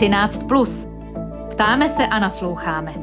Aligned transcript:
13. 0.00 0.44
Plus. 0.48 0.86
Ptáme 1.50 1.88
se 1.88 2.06
a 2.06 2.18
nasloucháme. 2.18 2.94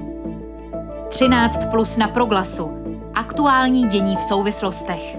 13 1.10 1.60
plus 1.72 1.98
na 1.98 2.08
proglasu. 2.08 2.72
Aktuální 3.16 3.88
dění 3.88 4.16
v 4.16 4.22
souvislostech. 4.22 5.18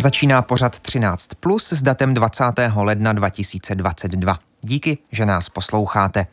Začíná 0.00 0.42
pořad 0.42 0.78
13 0.78 1.28
plus 1.40 1.72
s 1.72 1.82
datem 1.82 2.14
20. 2.14 2.44
ledna 2.76 3.12
2022. 3.12 4.38
Díky, 4.66 4.98
že 5.12 5.26
nás 5.26 5.48
posloucháte. 5.48 6.26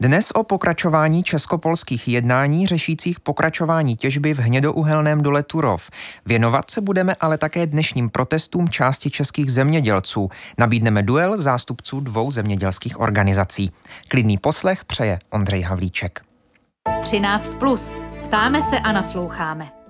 Dnes 0.00 0.30
o 0.30 0.42
pokračování 0.44 1.22
českopolských 1.22 2.08
jednání 2.08 2.66
řešících 2.66 3.20
pokračování 3.20 3.96
těžby 3.96 4.34
v 4.34 4.38
hnědouhelném 4.38 5.22
dole 5.22 5.42
Turov. 5.42 5.90
Věnovat 6.26 6.70
se 6.70 6.80
budeme 6.80 7.14
ale 7.20 7.38
také 7.38 7.66
dnešním 7.66 8.10
protestům 8.10 8.68
části 8.68 9.10
českých 9.10 9.52
zemědělců. 9.52 10.30
Nabídneme 10.58 11.02
duel 11.02 11.42
zástupců 11.42 12.00
dvou 12.00 12.30
zemědělských 12.30 13.00
organizací. 13.00 13.70
Klidný 14.08 14.38
poslech 14.38 14.84
přeje 14.84 15.18
Ondřej 15.30 15.62
Havlíček. 15.62 16.20
13. 17.02 17.54
Plus. 17.54 17.96
Ptáme 18.24 18.62
se 18.62 18.78
a 18.78 18.92
nasloucháme. 18.92 19.81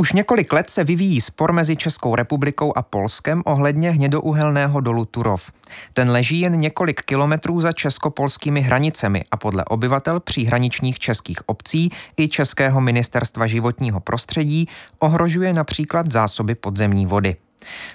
Už 0.00 0.12
několik 0.12 0.52
let 0.52 0.70
se 0.70 0.84
vyvíjí 0.84 1.20
spor 1.20 1.52
mezi 1.52 1.76
Českou 1.76 2.14
republikou 2.14 2.72
a 2.76 2.82
Polskem 2.82 3.42
ohledně 3.46 3.90
hnědouhelného 3.90 4.80
dolu 4.80 5.04
Turov. 5.04 5.52
Ten 5.92 6.10
leží 6.10 6.40
jen 6.40 6.60
několik 6.60 7.00
kilometrů 7.00 7.60
za 7.60 7.72
českopolskými 7.72 8.60
hranicemi 8.60 9.24
a 9.30 9.36
podle 9.36 9.64
obyvatel 9.64 10.20
příhraničních 10.20 10.98
českých 10.98 11.48
obcí 11.48 11.90
i 12.16 12.28
Českého 12.28 12.80
ministerstva 12.80 13.46
životního 13.46 14.00
prostředí 14.00 14.68
ohrožuje 14.98 15.52
například 15.52 16.12
zásoby 16.12 16.54
podzemní 16.54 17.06
vody. 17.06 17.36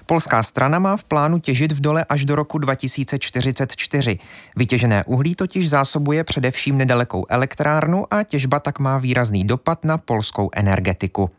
Polská 0.05 0.43
strana 0.43 0.79
má 0.79 0.97
v 0.97 1.03
plánu 1.03 1.39
těžit 1.39 1.71
v 1.71 1.81
dole 1.81 2.05
až 2.09 2.25
do 2.25 2.35
roku 2.35 2.57
2044. 2.57 4.19
Vytěžené 4.55 5.03
uhlí 5.03 5.35
totiž 5.35 5.69
zásobuje 5.69 6.23
především 6.23 6.77
nedalekou 6.77 7.25
elektrárnu 7.29 8.13
a 8.13 8.23
těžba 8.23 8.59
tak 8.59 8.79
má 8.79 8.97
výrazný 8.97 9.43
dopad 9.43 9.85
na 9.85 9.97
polskou 9.97 10.49
energetiku. 10.53 11.29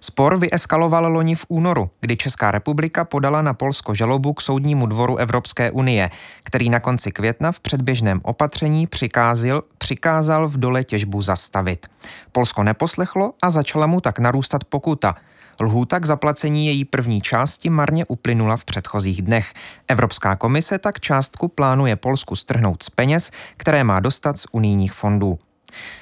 Spor 0.00 0.38
vyeskaloval 0.38 1.12
loni 1.12 1.34
v 1.34 1.46
únoru, 1.48 1.90
kdy 2.00 2.16
Česká 2.16 2.50
republika 2.50 3.04
podala 3.04 3.42
na 3.42 3.54
Polsko 3.54 3.94
žalobu 3.94 4.32
k 4.32 4.40
Soudnímu 4.40 4.86
dvoru 4.86 5.16
Evropské 5.16 5.70
unie, 5.70 6.10
který 6.42 6.70
na 6.70 6.80
konci 6.80 7.10
května 7.10 7.52
v 7.52 7.60
předběžném 7.60 8.20
opatření 8.22 8.86
přikázil, 8.86 9.62
přikázal 9.78 10.48
v 10.48 10.56
dole 10.56 10.84
těžbu 10.84 11.22
zastavit. 11.22 11.86
Polsko 12.32 12.62
neposlechlo 12.62 13.32
a 13.42 13.50
začala 13.50 13.86
mu 13.86 14.00
tak 14.00 14.18
narůstat 14.18 14.64
pokuta– 14.64 15.14
Lhůta 15.60 16.00
k 16.00 16.06
zaplacení 16.06 16.66
její 16.66 16.84
první 16.84 17.20
části 17.20 17.70
marně 17.70 18.06
uplynula 18.06 18.56
v 18.56 18.64
předchozích 18.64 19.22
dnech. 19.22 19.54
Evropská 19.88 20.36
komise 20.36 20.78
tak 20.78 21.00
částku 21.00 21.48
plánuje 21.48 21.96
Polsku 21.96 22.36
strhnout 22.36 22.82
z 22.82 22.90
peněz, 22.90 23.30
které 23.56 23.84
má 23.84 24.00
dostat 24.00 24.38
z 24.38 24.46
unijních 24.52 24.92
fondů. 24.92 25.38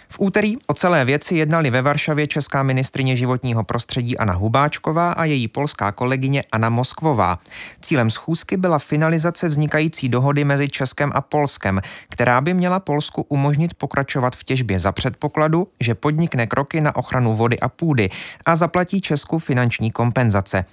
V 0.09 0.21
úterý 0.21 0.57
o 0.67 0.75
celé 0.75 1.05
věci 1.05 1.37
jednali 1.37 1.71
ve 1.71 1.83
Varšavě 1.83 2.27
česká 2.27 2.63
ministrině 2.63 3.17
životního 3.17 3.65
prostředí 3.65 4.19
Anna 4.19 4.33
Hubáčková 4.33 5.13
a 5.13 5.25
její 5.25 5.49
polská 5.49 5.93
kolegyně 5.93 6.45
Anna 6.53 6.69
Moskvová. 6.69 7.39
Cílem 7.81 8.11
schůzky 8.11 8.57
byla 8.57 8.79
finalizace 8.79 9.49
vznikající 9.49 10.09
dohody 10.09 10.45
mezi 10.45 10.69
Českem 10.69 11.13
a 11.15 11.21
Polskem, 11.21 11.81
která 12.09 12.41
by 12.41 12.55
měla 12.55 12.81
Polsku 12.81 13.23
umožnit 13.23 13.75
pokračovat 13.75 14.37
v 14.37 14.45
těžbě 14.45 14.79
za 14.79 14.93
předpokladu, 14.93 15.69
že 15.81 15.95
podnikne 15.95 16.47
kroky 16.47 16.81
na 16.81 16.97
ochranu 16.97 17.37
vody 17.37 17.61
a 17.61 17.69
půdy 17.69 18.11
a 18.47 18.57
zaplatí 18.57 19.01
Česku 19.01 19.39
finanční 19.39 19.91
kompenzace. 19.91 20.65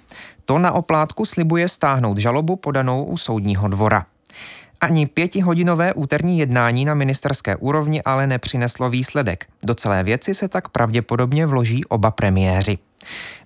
To 0.44 0.58
na 0.58 0.72
oplátku 0.72 1.24
slibuje 1.24 1.68
stáhnout 1.68 2.18
žalobu 2.18 2.56
podanou 2.56 3.04
u 3.04 3.16
soudního 3.16 3.68
dvora. 3.68 4.06
Ani 4.84 5.06
pětihodinové 5.06 5.94
úterní 5.94 6.38
jednání 6.38 6.84
na 6.84 6.94
ministerské 6.94 7.56
úrovni 7.56 8.02
ale 8.02 8.26
nepřineslo 8.26 8.90
výsledek. 8.90 9.46
Do 9.62 9.74
celé 9.74 10.02
věci 10.02 10.34
se 10.34 10.48
tak 10.48 10.68
pravděpodobně 10.68 11.46
vloží 11.46 11.84
oba 11.84 12.10
premiéři. 12.10 12.78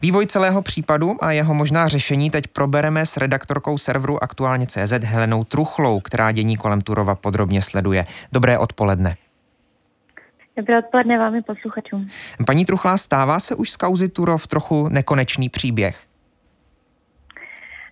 Vývoj 0.02 0.26
celého 0.26 0.62
případu 0.62 1.24
a 1.24 1.32
jeho 1.32 1.54
možná 1.54 1.88
řešení 1.88 2.30
teď 2.30 2.46
probereme 2.46 3.06
s 3.06 3.16
redaktorkou 3.16 3.78
serveru 3.78 4.22
Aktuálně 4.22 4.66
CZ 4.66 4.92
Helenou 5.04 5.44
Truchlou, 5.44 6.00
která 6.00 6.32
dění 6.32 6.56
kolem 6.56 6.80
Turova 6.80 7.14
podrobně 7.14 7.62
sleduje. 7.62 8.06
Dobré 8.32 8.58
odpoledne. 8.58 9.16
Dobré 10.56 10.78
odpoledne 10.78 11.18
vám 11.18 11.34
i 11.34 11.42
posluchačům. 11.42 12.06
Paní 12.46 12.64
Truchlá, 12.64 12.96
stává 12.96 13.40
se 13.40 13.54
už 13.54 13.70
z 13.70 13.76
kauzy 13.76 14.08
Turov 14.08 14.46
trochu 14.46 14.88
nekonečný 14.88 15.48
příběh? 15.48 16.07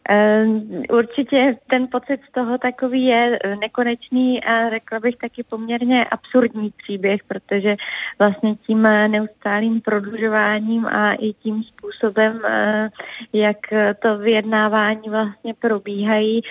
Ehm, 0.09 0.83
určitě 0.91 1.57
ten 1.71 1.89
pocit 1.89 2.21
z 2.29 2.33
toho 2.33 2.59
takový 2.59 3.05
je 3.05 3.39
eh, 3.45 3.57
nekonečný 3.57 4.45
a 4.45 4.71
řekla 4.71 5.01
bych 5.01 5.17
taky 5.17 5.43
poměrně 5.51 6.05
absurdní 6.05 6.73
příběh, 6.77 7.25
protože 7.25 7.75
vlastně 8.19 8.55
tím 8.57 8.87
eh, 8.87 9.09
neustálým 9.09 9.81
prodlužováním 9.81 10.87
a 10.87 11.13
i 11.15 11.33
tím 11.33 11.63
způsobem, 11.63 12.41
eh, 12.45 12.89
jak 13.33 13.57
to 14.03 14.19
vyjednávání 14.19 15.11
vlastně 15.11 15.55
probíhají, 15.55 16.43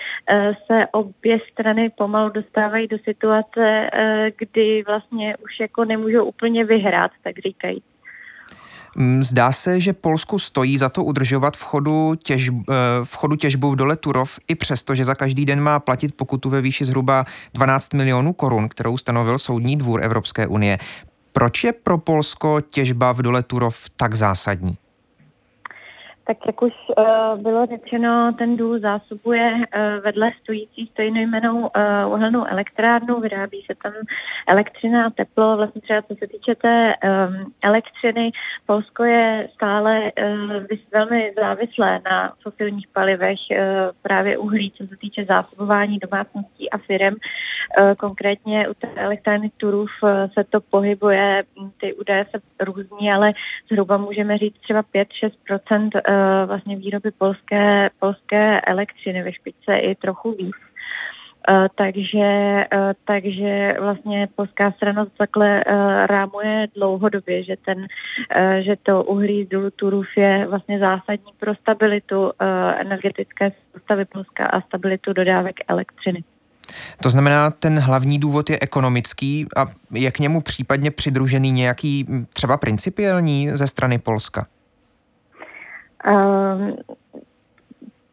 se 0.67 0.87
obě 0.91 1.39
strany 1.51 1.89
pomalu 1.89 2.29
dostávají 2.29 2.87
do 2.87 2.97
situace, 2.97 3.89
kdy 4.37 4.83
vlastně 4.87 5.37
už 5.37 5.59
jako 5.59 5.85
nemůžou 5.85 6.25
úplně 6.25 6.65
vyhrát, 6.65 7.11
tak 7.23 7.39
říkají. 7.39 7.81
Mm, 8.95 9.23
zdá 9.23 9.51
se, 9.51 9.79
že 9.79 9.93
Polsku 9.93 10.39
stojí 10.39 10.77
za 10.77 10.89
to 10.89 11.03
udržovat 11.03 11.57
v 11.57 11.63
chodu, 11.63 12.15
těžb, 12.23 12.55
eh, 12.69 12.73
v 13.03 13.15
chodu 13.15 13.35
těžbu 13.35 13.71
v 13.71 13.75
dole 13.75 13.95
Turov, 13.95 14.39
i 14.47 14.55
přesto, 14.55 14.95
že 14.95 15.05
za 15.05 15.15
každý 15.15 15.45
den 15.45 15.61
má 15.61 15.79
platit 15.79 16.15
pokutu 16.15 16.49
ve 16.49 16.61
výši 16.61 16.85
zhruba 16.85 17.25
12 17.53 17.93
milionů 17.93 18.33
korun, 18.33 18.69
kterou 18.69 18.97
stanovil 18.97 19.37
Soudní 19.37 19.75
dvůr 19.75 20.03
Evropské 20.03 20.47
unie. 20.47 20.77
Proč 21.33 21.63
je 21.63 21.73
pro 21.73 21.97
Polsko 21.97 22.61
těžba 22.61 23.11
v 23.11 23.21
dole 23.21 23.43
Turov 23.43 23.89
tak 23.97 24.15
zásadní? 24.15 24.77
Tak 26.27 26.37
jak 26.45 26.61
už 26.61 26.73
uh, 26.97 27.41
bylo 27.41 27.65
řečeno, 27.65 28.33
ten 28.37 28.57
důl 28.57 28.79
zásobuje 28.79 29.51
uh, 29.53 30.03
vedle 30.03 30.31
stojící 30.41 30.87
stejnojmenou 30.87 31.59
uh, 31.59 32.13
uhelnou 32.13 32.45
elektrárnu, 32.45 33.19
vyrábí 33.19 33.61
se 33.65 33.73
tam 33.83 33.93
elektřina 34.47 35.05
a 35.05 35.09
teplo. 35.09 35.57
Vlastně 35.57 35.81
třeba 35.81 36.01
co 36.01 36.15
se 36.15 36.27
týče 36.27 36.55
té 36.55 36.93
um, 36.95 37.53
elektřiny, 37.63 38.31
Polsko 38.65 39.03
je 39.03 39.49
stále 39.53 40.01
uh, 40.01 40.63
velmi 40.93 41.33
závislé 41.35 42.01
na 42.05 42.33
fosilních 42.43 42.87
palivech, 42.87 43.39
uh, 43.51 43.57
právě 44.01 44.37
uhlí, 44.37 44.71
co 44.71 44.87
se 44.87 44.97
týče 44.97 45.25
zásobování 45.25 45.97
domácností 45.99 46.69
a 46.69 46.77
firm. 46.77 47.15
Uh, 47.15 47.93
konkrétně 47.93 48.69
u 48.69 48.73
té 48.73 48.87
elektrárny 48.95 49.49
Turův 49.57 49.89
uh, 50.03 50.09
se 50.33 50.43
to 50.43 50.61
pohybuje, 50.61 51.43
ty 51.81 51.93
údaje 51.93 52.25
se 52.31 52.65
různí, 52.65 53.11
ale 53.11 53.33
zhruba 53.71 53.97
můžeme 53.97 54.37
říct 54.37 54.59
třeba 54.59 54.83
5-6 54.83 55.31
Eh, 55.45 56.14
vlastně 56.45 56.75
výroby 56.75 57.11
polské, 57.11 57.89
polské 57.99 58.61
elektřiny 58.61 59.23
ve 59.23 59.33
špičce 59.33 59.77
i 59.77 59.95
trochu 59.95 60.31
víc. 60.31 60.55
Uh, 61.51 61.67
takže, 61.75 62.63
uh, 62.75 62.91
takže 63.05 63.75
vlastně 63.79 64.27
polská 64.35 64.71
strana 64.71 65.05
takhle 65.17 65.63
rámuje 66.05 66.67
dlouhodobě, 66.75 67.43
že, 67.43 67.55
ten, 67.65 67.87
že 68.61 68.75
to 68.83 69.03
uhlí 69.03 69.45
z 69.45 69.71
Turów 69.75 70.05
je 70.17 70.47
vlastně 70.49 70.79
zásadní 70.79 71.31
pro 71.39 71.55
stabilitu 71.55 72.31
energetické 72.79 73.51
soustavy 73.73 74.05
Polska 74.05 74.45
a 74.45 74.61
stabilitu 74.61 75.13
dodávek 75.13 75.55
elektřiny. 75.67 76.23
To 77.03 77.09
znamená, 77.09 77.51
ten 77.51 77.79
hlavní 77.79 78.19
důvod 78.19 78.49
je 78.49 78.57
ekonomický 78.61 79.47
a 79.57 79.65
je 79.91 80.11
k 80.11 80.19
němu 80.19 80.41
případně 80.41 80.91
přidružený 80.91 81.51
nějaký 81.51 82.07
třeba 82.33 82.57
principiální 82.57 83.49
ze 83.49 83.67
strany 83.67 83.99
Polska? 83.99 84.47
Um, 86.05 86.77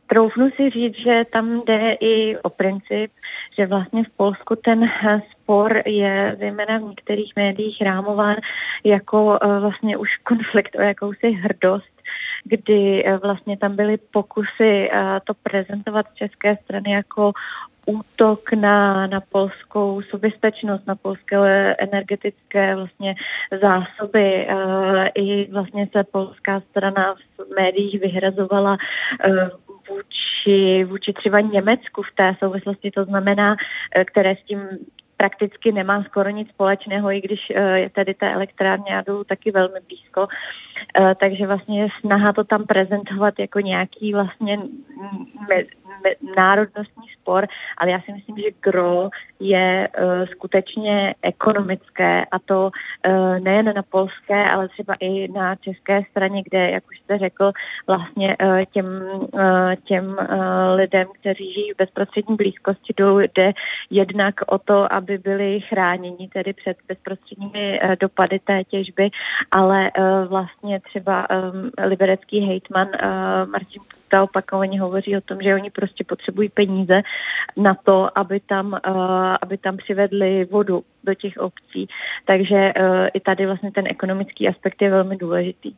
troufnu 0.06 0.50
si 0.50 0.70
říct, 0.70 0.96
že 0.96 1.24
tam 1.32 1.62
jde 1.64 1.92
i 2.00 2.38
o 2.38 2.50
princip, 2.50 3.12
že 3.58 3.66
vlastně 3.66 4.04
v 4.04 4.16
Polsku 4.16 4.56
ten 4.56 4.90
spor 5.30 5.82
je 5.86 6.36
zejména 6.38 6.78
v 6.78 6.82
některých 6.82 7.32
médiích 7.36 7.82
rámován 7.82 8.36
jako 8.84 9.24
uh, 9.24 9.58
vlastně 9.60 9.96
už 9.96 10.08
konflikt 10.16 10.76
o 10.78 10.82
jakousi 10.82 11.30
hrdost, 11.30 12.02
kdy 12.44 13.04
uh, 13.04 13.18
vlastně 13.18 13.56
tam 13.56 13.76
byly 13.76 13.96
pokusy 13.96 14.90
uh, 14.92 14.98
to 15.24 15.34
prezentovat 15.42 16.06
z 16.12 16.14
české 16.14 16.56
strany 16.56 16.92
jako 16.92 17.32
útok 17.86 18.52
na, 18.52 19.06
na 19.06 19.20
polskou 19.20 20.02
soběstačnost, 20.02 20.86
na 20.86 20.94
polské 20.94 21.36
energetické 21.74 22.76
vlastně 22.76 23.14
zásoby. 23.60 24.46
Uh, 24.50 25.06
I 25.14 25.48
vlastně 25.52 25.88
se 25.92 26.04
polská 26.04 26.60
strana 26.60 27.14
v 27.14 27.54
médiích 27.56 28.00
vyhrazovala 28.00 28.72
uh, 28.72 29.48
vůči, 29.88 30.84
vůči 30.84 31.12
třeba 31.12 31.40
Německu 31.40 32.02
v 32.02 32.14
té 32.14 32.36
souvislosti, 32.38 32.90
to 32.90 33.04
znamená, 33.04 33.50
uh, 33.50 34.04
které 34.04 34.36
s 34.36 34.42
tím 34.42 34.60
prakticky 35.16 35.72
nemá 35.72 36.04
skoro 36.04 36.30
nic 36.30 36.48
společného, 36.48 37.12
i 37.12 37.20
když 37.20 37.40
je 37.74 37.90
tady 37.90 38.14
té 38.14 38.32
elektrárně 38.32 38.92
jadu 38.92 39.24
taky 39.24 39.50
velmi 39.50 39.80
blízko. 39.88 40.28
Takže 41.20 41.46
vlastně 41.46 41.82
je 41.82 41.88
snaha 42.00 42.32
to 42.32 42.44
tam 42.44 42.64
prezentovat 42.64 43.34
jako 43.38 43.60
nějaký 43.60 44.12
vlastně 44.12 44.58
národnostní 46.36 47.08
spor 47.20 47.46
ale 47.76 47.90
já 47.90 48.00
si 48.00 48.12
myslím, 48.12 48.36
že 48.36 48.50
gro 48.60 49.10
je 49.40 49.88
uh, 49.88 50.26
skutečně 50.26 51.14
ekonomické 51.22 52.24
a 52.24 52.38
to 52.38 52.70
uh, 52.70 53.38
nejen 53.38 53.72
na 53.74 53.82
polské, 53.82 54.50
ale 54.50 54.68
třeba 54.68 54.94
i 55.00 55.28
na 55.32 55.56
české 55.56 56.02
straně, 56.10 56.42
kde, 56.42 56.70
jak 56.70 56.84
už 56.90 57.00
jste 57.00 57.18
řekl, 57.18 57.52
vlastně 57.86 58.36
uh, 58.44 58.64
těm, 58.72 58.86
uh, 59.32 59.74
těm 59.84 60.08
uh, 60.08 60.16
lidem, 60.74 61.08
kteří 61.20 61.52
žijí 61.52 61.72
v 61.72 61.76
bezprostřední 61.76 62.36
blízkosti 62.36 62.94
jde 63.34 63.52
jednak 63.90 64.34
o 64.46 64.58
to, 64.58 64.92
aby 64.92 65.18
byli 65.18 65.60
chráněni 65.60 66.28
tedy 66.28 66.52
před 66.52 66.76
bezprostředními 66.88 67.80
uh, 67.82 67.90
dopady 68.00 68.38
té 68.38 68.64
těžby, 68.64 69.10
ale 69.50 69.90
uh, 69.98 70.28
vlastně 70.28 70.80
třeba 70.80 71.26
um, 71.30 71.70
liberecký 71.84 72.40
hejtman 72.40 72.88
uh, 72.88 73.50
Martin 73.50 73.82
Puta 74.12 74.22
opakovaně 74.22 74.80
hovoří 74.80 75.16
o 75.16 75.20
tom, 75.20 75.38
že 75.42 75.54
oni 75.54 75.70
prostě 75.70 76.04
potřebují 76.04 76.48
peníze 76.48 77.02
na 77.56 77.74
to, 77.74 78.18
aby 78.18 78.40
tam, 78.40 78.66
uh, 78.66 79.36
aby 79.42 79.58
tam 79.58 79.76
přivedli 79.76 80.44
vodu 80.44 80.84
do 81.04 81.14
těch 81.14 81.36
obcí. 81.36 81.88
Takže 82.26 82.54
uh, 82.54 83.06
i 83.14 83.20
tady 83.20 83.46
vlastně 83.46 83.72
ten 83.72 83.84
ekonomický 83.86 84.48
aspekt 84.48 84.82
je 84.82 84.90
velmi 84.90 85.16
důležitý. 85.16 85.72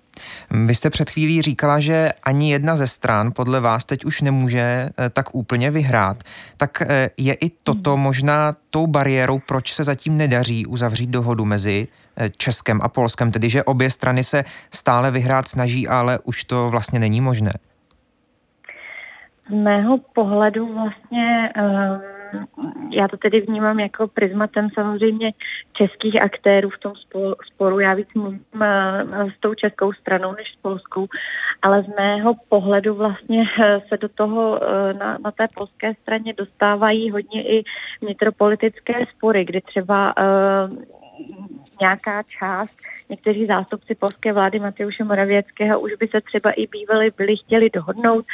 Vy 0.66 0.74
jste 0.74 0.90
před 0.90 1.10
chvílí 1.10 1.42
říkala, 1.42 1.80
že 1.80 2.08
ani 2.22 2.52
jedna 2.52 2.76
ze 2.76 2.86
stran 2.86 3.32
podle 3.36 3.60
vás 3.60 3.84
teď 3.84 4.04
už 4.04 4.20
nemůže 4.20 4.88
uh, 4.88 5.06
tak 5.12 5.34
úplně 5.34 5.70
vyhrát. 5.70 6.16
Tak 6.56 6.82
uh, 6.82 6.88
je 7.16 7.34
i 7.34 7.50
toto 7.62 7.94
hmm. 7.94 8.02
možná 8.02 8.56
tou 8.70 8.86
bariérou, 8.86 9.38
proč 9.48 9.72
se 9.72 9.84
zatím 9.84 10.16
nedaří 10.16 10.66
uzavřít 10.66 11.10
dohodu 11.10 11.44
mezi 11.44 11.88
Českem 12.36 12.80
a 12.82 12.88
Polskem, 12.88 13.32
tedy 13.32 13.50
že 13.50 13.62
obě 13.62 13.90
strany 13.90 14.24
se 14.24 14.44
stále 14.70 15.10
vyhrát 15.10 15.48
snaží, 15.48 15.88
ale 15.88 16.18
už 16.24 16.44
to 16.44 16.70
vlastně 16.70 16.98
není 16.98 17.20
možné? 17.20 17.52
Z 19.48 19.54
mého 19.54 19.98
pohledu 19.98 20.72
vlastně 20.74 21.52
um, 21.56 22.00
já 22.90 23.08
to 23.08 23.16
tedy 23.16 23.40
vnímám 23.40 23.80
jako 23.80 24.08
prismatem 24.08 24.68
samozřejmě 24.74 25.32
českých 25.72 26.22
aktérů 26.22 26.70
v 26.70 26.78
tom 26.78 26.92
sporu. 27.52 27.80
Já 27.80 27.94
víc 27.94 28.14
mluvím 28.14 28.44
uh, 28.54 29.30
s 29.30 29.40
tou 29.40 29.54
českou 29.54 29.92
stranou 29.92 30.32
než 30.32 30.52
s 30.52 30.56
polskou, 30.62 31.06
ale 31.62 31.82
z 31.82 31.96
mého 31.96 32.34
pohledu 32.48 32.94
vlastně 32.94 33.40
uh, 33.40 33.64
se 33.88 33.96
do 33.96 34.08
toho 34.08 34.60
na, 34.98 35.18
na 35.24 35.30
té 35.30 35.46
polské 35.54 35.94
straně 35.94 36.34
dostávají 36.36 37.10
hodně 37.10 37.58
i 37.58 37.64
vnitropolitické 38.02 38.94
spory, 39.16 39.44
kdy 39.44 39.60
třeba 39.60 40.14
nějaká 41.80 42.22
část, 42.22 42.78
někteří 43.10 43.46
zástupci 43.46 43.94
polské 43.94 44.32
vlády 44.32 44.58
Mateuše 44.58 45.04
Moravěckého 45.04 45.80
už 45.80 45.92
by 45.94 46.08
se 46.08 46.20
třeba 46.20 46.50
i 46.50 46.66
bývali 46.66 47.10
byli 47.16 47.36
chtěli 47.36 47.70
dohodnout. 47.70 48.24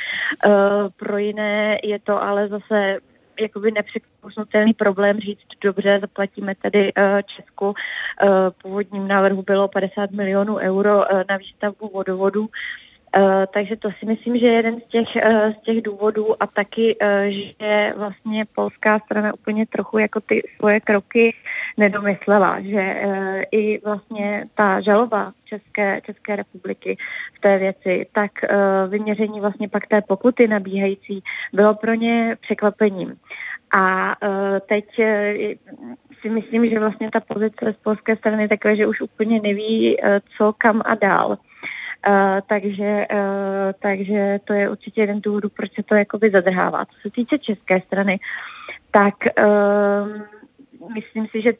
Uh, 0.46 0.52
pro 0.96 1.18
jiné 1.18 1.78
je 1.82 1.98
to 1.98 2.22
ale 2.22 2.48
zase 2.48 2.96
jakoby 3.40 3.70
nepřekousnutelný 3.70 4.74
problém 4.74 5.18
říct, 5.18 5.46
dobře, 5.60 5.98
zaplatíme 6.00 6.54
tady 6.54 6.92
uh, 6.94 7.04
Česku. 7.36 7.66
Uh, 7.66 7.74
původním 8.62 9.08
návrhu 9.08 9.42
bylo 9.42 9.68
50 9.68 10.10
milionů 10.10 10.56
euro 10.56 11.04
na 11.28 11.36
výstavbu 11.36 11.88
vodovodu. 11.88 12.48
Uh, 13.16 13.44
takže 13.54 13.76
to 13.76 13.90
si 13.90 14.06
myslím, 14.06 14.38
že 14.38 14.46
je 14.46 14.52
jeden 14.52 14.80
z 14.80 14.84
těch, 14.84 15.08
uh, 15.16 15.52
z 15.52 15.60
těch 15.62 15.82
důvodů 15.82 16.42
a 16.42 16.46
taky, 16.46 16.96
uh, 17.02 17.08
že 17.60 17.92
vlastně 17.96 18.44
polská 18.54 18.98
strana 18.98 19.34
úplně 19.34 19.66
trochu 19.66 19.98
jako 19.98 20.20
ty 20.20 20.42
svoje 20.56 20.80
kroky 20.80 21.34
nedomyslela, 21.76 22.60
že 22.60 23.02
i 23.50 23.80
vlastně 23.84 24.42
ta 24.54 24.80
žaloba 24.80 25.32
České, 25.44 26.00
České 26.00 26.36
republiky 26.36 26.96
v 27.34 27.40
té 27.40 27.58
věci, 27.58 28.06
tak 28.12 28.30
vyměření 28.88 29.40
vlastně 29.40 29.68
pak 29.68 29.86
té 29.86 30.00
pokuty 30.02 30.48
nabíhající 30.48 31.22
bylo 31.52 31.74
pro 31.74 31.94
ně 31.94 32.36
překvapením. 32.40 33.14
A 33.78 34.16
teď 34.68 34.84
si 36.20 36.28
myslím, 36.28 36.70
že 36.70 36.78
vlastně 36.78 37.10
ta 37.10 37.20
pozice 37.20 37.72
z 37.72 37.82
polské 37.82 38.16
strany 38.16 38.42
je 38.42 38.48
takové, 38.48 38.76
že 38.76 38.86
už 38.86 39.00
úplně 39.00 39.40
neví, 39.40 39.96
co 40.36 40.52
kam 40.58 40.82
a 40.84 40.94
dál. 40.94 41.38
Uh, 42.08 42.40
takže, 42.48 43.06
uh, 43.12 43.72
takže 43.82 44.38
to 44.44 44.52
je 44.52 44.70
určitě 44.70 45.00
jeden 45.00 45.20
důvod, 45.20 45.52
proč 45.56 45.74
se 45.74 45.82
to 45.82 45.94
jakoby 45.94 46.30
zadrhává. 46.30 46.84
Co 46.84 47.00
se 47.02 47.10
týče 47.10 47.38
české 47.38 47.80
strany, 47.80 48.18
tak 48.90 49.14
uh, 49.38 50.92
myslím 50.94 51.26
si, 51.26 51.42
že 51.42 51.52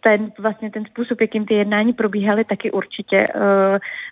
ten, 0.00 0.32
vlastně 0.38 0.70
ten 0.70 0.84
způsob, 0.84 1.20
jakým 1.20 1.46
ty 1.46 1.54
jednání 1.54 1.92
probíhaly, 1.92 2.44
taky 2.44 2.70
určitě 2.70 3.24
uh, 3.34 3.42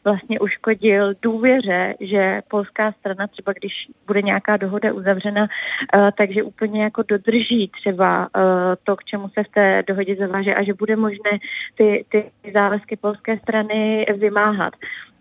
vlastně 0.04 0.40
uškodil 0.40 1.14
důvěře, 1.22 1.94
že 2.00 2.40
polská 2.48 2.92
strana 2.92 3.26
třeba, 3.26 3.52
když 3.52 3.72
bude 4.06 4.22
nějaká 4.22 4.56
dohoda 4.56 4.92
uzavřena, 4.92 5.42
uh, 5.42 6.08
takže 6.18 6.42
úplně 6.42 6.82
jako 6.82 7.02
dodrží 7.08 7.70
třeba 7.80 8.18
uh, 8.36 8.42
to, 8.84 8.96
k 8.96 9.04
čemu 9.04 9.28
se 9.28 9.42
v 9.44 9.48
té 9.48 9.82
dohodě 9.86 10.16
zaváže 10.16 10.54
a 10.54 10.62
že 10.62 10.74
bude 10.74 10.96
možné 10.96 11.30
ty, 11.74 12.04
ty 12.08 12.30
závazky 12.54 12.96
polské 12.96 13.38
strany 13.38 14.06
vymáhat. 14.18 14.74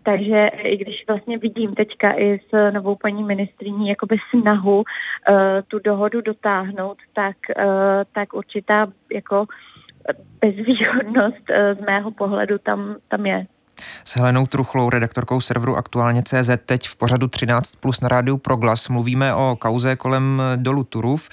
Takže 0.04 0.46
i 0.46 0.76
když 0.76 1.04
vlastně 1.08 1.38
vidím 1.38 1.74
teďka 1.74 2.12
i 2.12 2.38
s 2.50 2.72
novou 2.72 2.96
paní 2.96 3.24
ministriní 3.24 3.88
jakoby 3.88 4.16
snahu 4.30 4.76
uh, 4.76 4.84
tu 5.68 5.78
dohodu 5.78 6.20
dotáhnout, 6.20 6.98
tak, 7.14 7.36
uh, 7.58 7.64
tak 8.12 8.34
určitá 8.34 8.86
jako 9.14 9.46
bezvýhodnost 10.40 11.50
uh, 11.50 11.82
z 11.82 11.86
mého 11.86 12.10
pohledu 12.10 12.58
tam, 12.58 12.96
tam 13.08 13.26
je. 13.26 13.46
S 14.04 14.16
Helenou 14.16 14.46
Truchlou, 14.46 14.90
redaktorkou 14.90 15.40
serveru 15.40 15.76
Aktuálně 15.76 16.22
CZ, 16.22 16.50
teď 16.66 16.88
v 16.88 16.96
pořadu 16.96 17.28
13 17.28 17.76
plus 17.76 18.00
na 18.00 18.08
rádiu 18.08 18.38
Proglas 18.38 18.88
mluvíme 18.88 19.34
o 19.34 19.56
kauze 19.56 19.96
kolem 19.96 20.42
dolu 20.56 20.84
Turów 20.84 21.28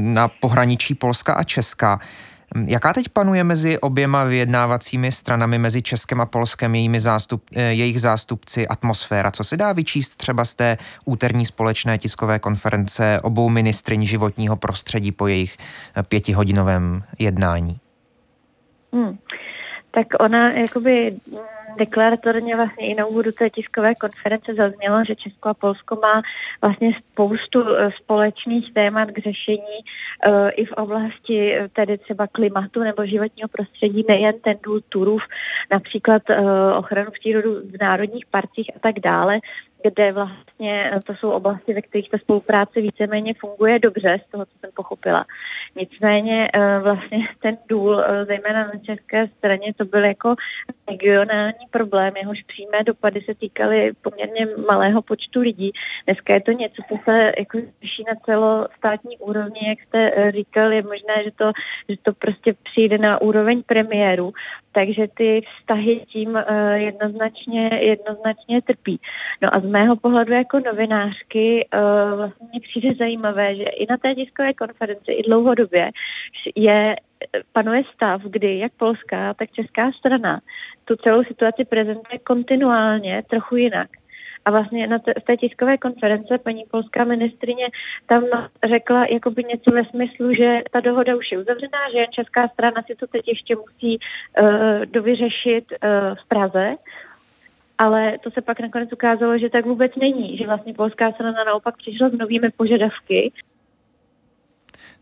na 0.00 0.28
pohraničí 0.28 0.94
Polska 0.94 1.34
a 1.34 1.42
Česka. 1.42 1.98
Jaká 2.66 2.92
teď 2.92 3.08
panuje 3.08 3.44
mezi 3.44 3.78
oběma 3.78 4.24
vyjednávacími 4.24 5.12
stranami, 5.12 5.58
mezi 5.58 5.82
Českem 5.82 6.20
a 6.20 6.26
Polskem, 6.26 6.74
jejími 6.74 7.00
zástup, 7.00 7.44
eh, 7.56 7.62
jejich 7.62 8.00
zástupci, 8.00 8.68
atmosféra? 8.68 9.30
Co 9.30 9.44
se 9.44 9.56
dá 9.56 9.72
vyčíst 9.72 10.16
třeba 10.16 10.44
z 10.44 10.54
té 10.54 10.78
úterní 11.04 11.46
společné 11.46 11.98
tiskové 11.98 12.38
konference 12.38 13.18
obou 13.22 13.48
ministryň 13.48 14.04
životního 14.06 14.56
prostředí 14.56 15.12
po 15.12 15.26
jejich 15.26 15.56
eh, 15.96 16.02
pětihodinovém 16.02 17.02
jednání? 17.18 17.78
Hmm. 18.92 19.18
Tak 19.90 20.06
ona 20.20 20.52
jakoby 20.52 21.16
deklaratorně 21.78 22.56
vlastně 22.56 22.86
i 22.86 22.94
na 22.94 23.06
úvodu 23.06 23.32
té 23.32 23.50
tiskové 23.50 23.94
konference 23.94 24.54
zaznělo, 24.54 25.04
že 25.04 25.16
Česko 25.16 25.48
a 25.48 25.54
Polsko 25.54 25.96
má 25.96 26.22
vlastně 26.62 26.92
spoustu 26.98 27.68
eh, 27.68 27.90
společných 28.02 28.74
témat 28.74 29.10
k 29.10 29.18
řešení 29.18 29.78
uh, 30.26 30.50
i 30.52 30.64
v 30.64 30.72
oblasti 30.72 31.54
eh, 31.54 31.68
tedy 31.68 31.98
třeba 31.98 32.26
klimatu 32.26 32.80
nebo 32.80 33.06
životního 33.06 33.48
prostředí, 33.48 34.04
nejen 34.08 34.34
ten 34.40 34.56
důl 34.62 34.80
Turův, 34.88 35.22
například 35.70 36.22
ochranu 36.76 37.10
přírodu 37.10 37.54
v 37.54 37.80
národních 37.80 38.26
parcích 38.26 38.70
a 38.76 38.78
tak 38.78 39.00
dále 39.00 39.38
kde 39.84 40.12
vlastně 40.12 40.90
to 41.04 41.14
jsou 41.14 41.30
oblasti, 41.30 41.74
ve 41.74 41.82
kterých 41.82 42.10
ta 42.10 42.18
spolupráce 42.18 42.80
víceméně 42.80 43.34
funguje 43.34 43.78
dobře, 43.78 44.20
z 44.26 44.30
toho, 44.30 44.46
co 44.46 44.58
jsem 44.58 44.70
pochopila. 44.74 45.24
Nicméně 45.76 46.48
eh, 46.52 46.78
vlastně 46.78 47.28
ten 47.42 47.58
důl, 47.68 48.00
eh, 48.00 48.24
zejména 48.24 48.64
na 48.64 48.78
české 48.86 49.28
straně, 49.28 49.74
to 49.76 49.84
byl 49.84 50.04
jako 50.04 50.34
regionální 50.90 51.66
problém, 51.70 52.16
jehož 52.16 52.42
přímé 52.42 52.84
dopady 52.86 53.20
se 53.20 53.34
týkaly 53.34 53.92
poměrně 54.02 54.46
malého 54.66 55.02
počtu 55.02 55.40
lidí. 55.40 55.72
Dneska 56.04 56.34
je 56.34 56.40
to 56.40 56.52
něco, 56.52 56.82
co 56.88 56.96
se 57.04 57.32
jako 57.38 57.58
řeší 57.82 58.04
na 58.08 58.14
celostátní 58.24 59.18
úrovni, 59.18 59.68
jak 59.68 59.80
jste 59.80 60.10
eh, 60.16 60.32
říkal, 60.32 60.72
je 60.72 60.82
možné, 60.82 61.14
že 61.24 61.30
to, 61.30 61.52
že 61.88 61.96
to 62.02 62.12
prostě 62.12 62.54
přijde 62.62 62.98
na 62.98 63.20
úroveň 63.20 63.62
premiéru, 63.66 64.32
takže 64.74 65.06
ty 65.16 65.42
vztahy 65.58 66.00
tím 66.08 66.38
jednoznačně, 66.74 67.70
jednoznačně 67.82 68.62
trpí. 68.62 69.00
No 69.42 69.54
a 69.54 69.60
z 69.60 69.64
mého 69.64 69.96
pohledu 69.96 70.32
jako 70.32 70.60
novinářky 70.60 71.68
vlastně 72.16 72.48
mi 72.54 72.60
přijde 72.60 72.94
zajímavé, 72.94 73.56
že 73.56 73.64
i 73.64 73.86
na 73.90 73.96
té 73.96 74.14
tiskové 74.14 74.54
konferenci, 74.54 75.12
i 75.12 75.22
dlouhodobě 75.22 75.64
době 75.64 75.90
je, 76.56 76.96
panuje 77.52 77.82
stav, 77.94 78.22
kdy 78.22 78.58
jak 78.58 78.72
polská, 78.72 79.34
tak 79.34 79.50
česká 79.50 79.92
strana 79.92 80.40
tu 80.84 80.96
celou 80.96 81.24
situaci 81.24 81.64
prezentuje 81.64 82.18
kontinuálně 82.18 83.22
trochu 83.30 83.56
jinak. 83.56 83.88
A 84.44 84.50
vlastně 84.50 84.86
na 84.86 84.98
té, 84.98 85.14
té 85.26 85.36
tiskové 85.36 85.78
konference 85.78 86.38
paní 86.38 86.64
polská 86.70 87.04
ministrině 87.04 87.66
tam 88.06 88.22
řekla 88.68 89.06
jakoby 89.06 89.44
něco 89.44 89.70
ve 89.70 89.84
smyslu, 89.84 90.34
že 90.34 90.60
ta 90.70 90.80
dohoda 90.80 91.16
už 91.16 91.32
je 91.32 91.38
uzavřená, 91.38 91.78
že 91.92 92.06
česká 92.10 92.48
strana 92.48 92.82
si 92.86 92.94
to 92.94 93.06
teď 93.06 93.28
ještě 93.28 93.56
musí 93.56 93.98
uh, 93.98 94.46
dovyřešit 94.84 95.64
uh, 95.72 96.14
v 96.14 96.28
Praze, 96.28 96.74
ale 97.78 98.18
to 98.18 98.30
se 98.30 98.40
pak 98.40 98.60
nakonec 98.60 98.92
ukázalo, 98.92 99.38
že 99.38 99.50
tak 99.50 99.66
vůbec 99.66 99.92
není, 99.96 100.36
že 100.36 100.46
vlastně 100.46 100.74
polská 100.74 101.12
strana 101.12 101.44
naopak 101.44 101.76
přišla 101.76 102.08
s 102.08 102.12
novými 102.12 102.50
požadavky 102.50 103.32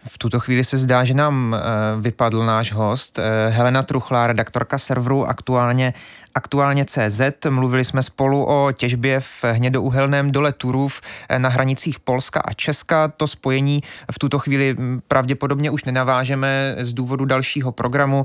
V 0.04 0.18
tuto 0.18 0.40
chvíli 0.40 0.64
se 0.64 0.78
zdá, 0.78 1.04
že 1.04 1.14
nám 1.14 1.56
vypadl 2.00 2.46
náš 2.46 2.72
host. 2.72 3.18
Helena 3.48 3.82
Truchlá, 3.82 4.26
redaktorka 4.26 4.78
serveru 4.78 5.28
aktuálně, 5.28 5.94
aktuálně 6.34 6.84
CZ. 6.84 7.20
Mluvili 7.50 7.84
jsme 7.84 8.02
spolu 8.02 8.44
o 8.48 8.72
těžbě 8.72 9.20
v 9.20 9.44
hnědouhelném 9.44 10.30
dole 10.30 10.52
Turův 10.52 11.00
na 11.38 11.48
hranicích 11.48 12.00
Polska 12.00 12.40
a 12.40 12.52
Česka. 12.52 13.08
To 13.08 13.26
spojení 13.26 13.82
v 14.12 14.18
tuto 14.18 14.38
chvíli 14.38 14.76
pravděpodobně 15.08 15.70
už 15.70 15.84
nenavážeme 15.84 16.76
z 16.78 16.92
důvodu 16.94 17.24
dalšího 17.24 17.72
programu. 17.72 18.24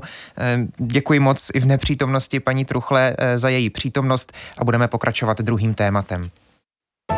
Děkuji 0.76 1.20
moc 1.20 1.50
i 1.54 1.60
v 1.60 1.66
nepřítomnosti 1.66 2.40
paní 2.40 2.64
Truchle 2.64 3.16
za 3.36 3.48
její 3.48 3.70
přítomnost 3.70 4.32
a 4.58 4.64
budeme 4.64 4.88
pokračovat 4.88 5.40
druhým 5.40 5.74
tématem. 5.74 6.30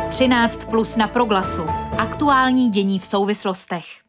13 0.09 0.65
plus 0.65 0.95
na 0.95 1.07
proglasu. 1.07 1.65
Aktuální 1.97 2.69
dění 2.69 2.99
v 2.99 3.05
souvislostech. 3.05 4.00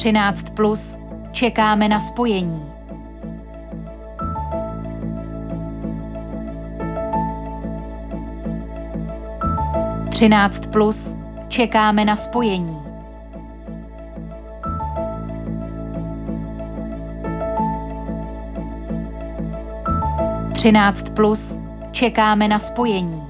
13 0.00 0.50
plus. 0.50 0.98
Čekáme 1.32 1.88
na 1.88 2.00
spojení. 2.00 2.72
Třináct 10.08 10.66
plus. 10.66 11.16
Čekáme 11.48 12.04
na 12.04 12.16
spojení. 12.16 12.82
Třináct 20.52 21.08
plus. 21.10 21.58
Čekáme 21.92 22.48
na 22.48 22.58
spojení. 22.58 23.29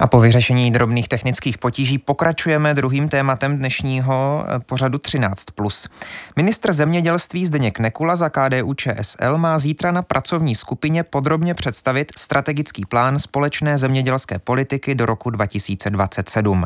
A 0.00 0.06
po 0.06 0.20
vyřešení 0.20 0.70
drobných 0.70 1.08
technických 1.08 1.58
potíží 1.58 1.98
pokračujeme 1.98 2.74
druhým 2.74 3.08
tématem 3.08 3.58
dnešního 3.58 4.44
eh, 4.48 4.58
pořadu 4.58 4.98
13+. 4.98 5.88
Ministr 6.36 6.72
zemědělství 6.72 7.46
Zdeněk 7.46 7.78
Nekula 7.78 8.16
za 8.16 8.28
KDU 8.28 8.74
ČSL 8.74 9.38
má 9.38 9.58
zítra 9.58 9.92
na 9.92 10.02
pracovní 10.02 10.54
skupině 10.54 11.02
podrobně 11.02 11.54
představit 11.54 12.12
strategický 12.18 12.84
plán 12.84 13.18
společné 13.18 13.78
zemědělské 13.78 14.38
politiky 14.38 14.94
do 14.94 15.06
roku 15.06 15.30
2027. 15.30 16.64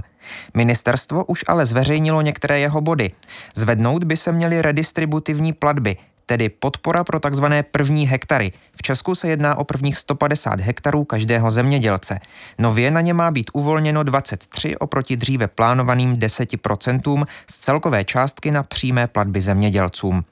Ministerstvo 0.54 1.24
už 1.24 1.44
ale 1.48 1.66
zveřejnilo 1.66 2.22
některé 2.22 2.60
jeho 2.60 2.80
body. 2.80 3.10
Zvednout 3.54 4.04
by 4.04 4.16
se 4.16 4.32
měly 4.32 4.62
redistributivní 4.62 5.52
platby– 5.52 5.96
tedy 6.28 6.48
podpora 6.48 7.04
pro 7.04 7.20
tzv. 7.20 7.44
první 7.70 8.06
hektary. 8.06 8.52
V 8.76 8.82
Česku 8.82 9.14
se 9.14 9.28
jedná 9.28 9.58
o 9.58 9.64
prvních 9.64 9.98
150 9.98 10.60
hektarů 10.60 11.04
každého 11.04 11.50
zemědělce. 11.50 12.20
Nově 12.58 12.90
na 12.90 13.00
ně 13.00 13.14
má 13.14 13.30
být 13.30 13.50
uvolněno 13.52 14.02
23 14.02 14.76
oproti 14.76 15.16
dříve 15.16 15.48
plánovaným 15.48 16.16
10% 16.16 17.26
z 17.50 17.56
celkové 17.58 18.04
částky 18.04 18.50
na 18.50 18.62
přímé 18.62 19.06
platby 19.06 19.40
zemědělcům. 19.40 20.22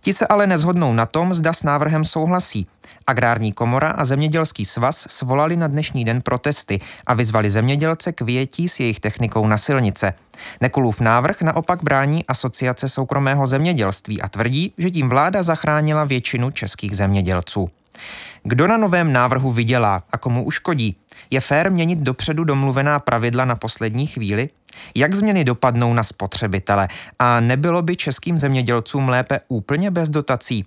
Ti 0.00 0.12
se 0.12 0.26
ale 0.26 0.46
nezhodnou 0.46 0.92
na 0.92 1.06
tom, 1.06 1.34
zda 1.34 1.52
s 1.52 1.62
návrhem 1.62 2.04
souhlasí. 2.04 2.66
Agrární 3.06 3.52
komora 3.52 3.90
a 3.90 4.04
zemědělský 4.04 4.64
svaz 4.64 5.06
svolali 5.10 5.56
na 5.56 5.66
dnešní 5.66 6.04
den 6.04 6.22
protesty 6.22 6.80
a 7.06 7.14
vyzvali 7.14 7.50
zemědělce 7.50 8.12
k 8.12 8.20
větí 8.20 8.68
s 8.68 8.80
jejich 8.80 9.00
technikou 9.00 9.46
na 9.46 9.58
silnice. 9.58 10.14
Nekulův 10.60 11.00
návrh 11.00 11.42
naopak 11.42 11.82
brání 11.82 12.26
asociace 12.26 12.88
soukromého 12.88 13.46
zemědělství 13.46 14.22
a 14.22 14.28
tvrdí, 14.28 14.72
že 14.78 14.90
tím 14.90 15.08
vláda 15.08 15.42
zachránila 15.42 16.04
většinu 16.04 16.50
českých 16.50 16.96
zemědělců. 16.96 17.70
Kdo 18.44 18.66
na 18.66 18.76
novém 18.76 19.12
návrhu 19.12 19.52
vydělá 19.52 20.02
a 20.12 20.18
komu 20.18 20.44
uškodí? 20.44 20.96
Je 21.30 21.40
fér 21.40 21.72
měnit 21.72 21.98
dopředu 21.98 22.44
domluvená 22.44 22.98
pravidla 22.98 23.44
na 23.44 23.56
poslední 23.56 24.06
chvíli? 24.06 24.48
Jak 24.94 25.14
změny 25.14 25.44
dopadnou 25.44 25.94
na 25.94 26.02
spotřebitele? 26.02 26.88
A 27.18 27.40
nebylo 27.40 27.82
by 27.82 27.96
českým 27.96 28.38
zemědělcům 28.38 29.08
lépe 29.08 29.40
úplně 29.48 29.90
bez 29.90 30.08
dotací? 30.08 30.64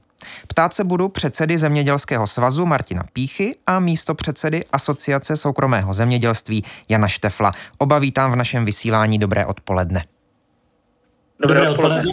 Ptát 0.48 0.74
se 0.74 0.84
budu 0.84 1.10
předsedy 1.10 1.58
Zemědělského 1.58 2.28
svazu 2.28 2.66
Martina 2.66 3.04
Píchy 3.14 3.56
a 3.68 3.80
místo 3.80 4.16
předsedy 4.16 4.64
Asociace 4.72 5.38
soukromého 5.38 5.94
zemědělství 5.94 6.64
Jana 6.90 7.08
Štefla. 7.08 7.52
Oba 7.78 8.00
vítám 8.00 8.32
v 8.32 8.36
našem 8.36 8.66
vysílání. 8.66 9.20
Dobré 9.20 9.46
odpoledne. 9.46 10.06
Dobré 11.40 11.70
odpoledne. 11.70 12.04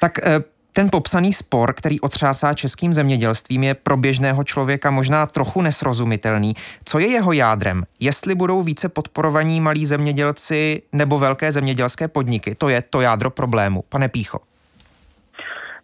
Tak 0.00 0.18
eh, 0.18 0.40
ten 0.72 0.88
popsaný 0.90 1.32
spor, 1.32 1.74
který 1.74 2.00
otřásá 2.00 2.54
českým 2.54 2.94
zemědělstvím, 2.94 3.64
je 3.64 3.74
pro 3.74 3.96
běžného 3.96 4.44
člověka 4.44 4.90
možná 4.90 5.26
trochu 5.26 5.62
nesrozumitelný. 5.62 6.54
Co 6.84 6.98
je 6.98 7.06
jeho 7.06 7.32
jádrem? 7.32 7.84
Jestli 8.00 8.34
budou 8.34 8.62
více 8.62 8.88
podporovaní 8.88 9.60
malí 9.60 9.86
zemědělci 9.86 10.82
nebo 10.92 11.18
velké 11.18 11.52
zemědělské 11.52 12.08
podniky? 12.08 12.54
To 12.54 12.68
je 12.68 12.82
to 12.82 13.00
jádro 13.00 13.30
problému. 13.30 13.84
Pane 13.88 14.08
Pícho. 14.08 14.38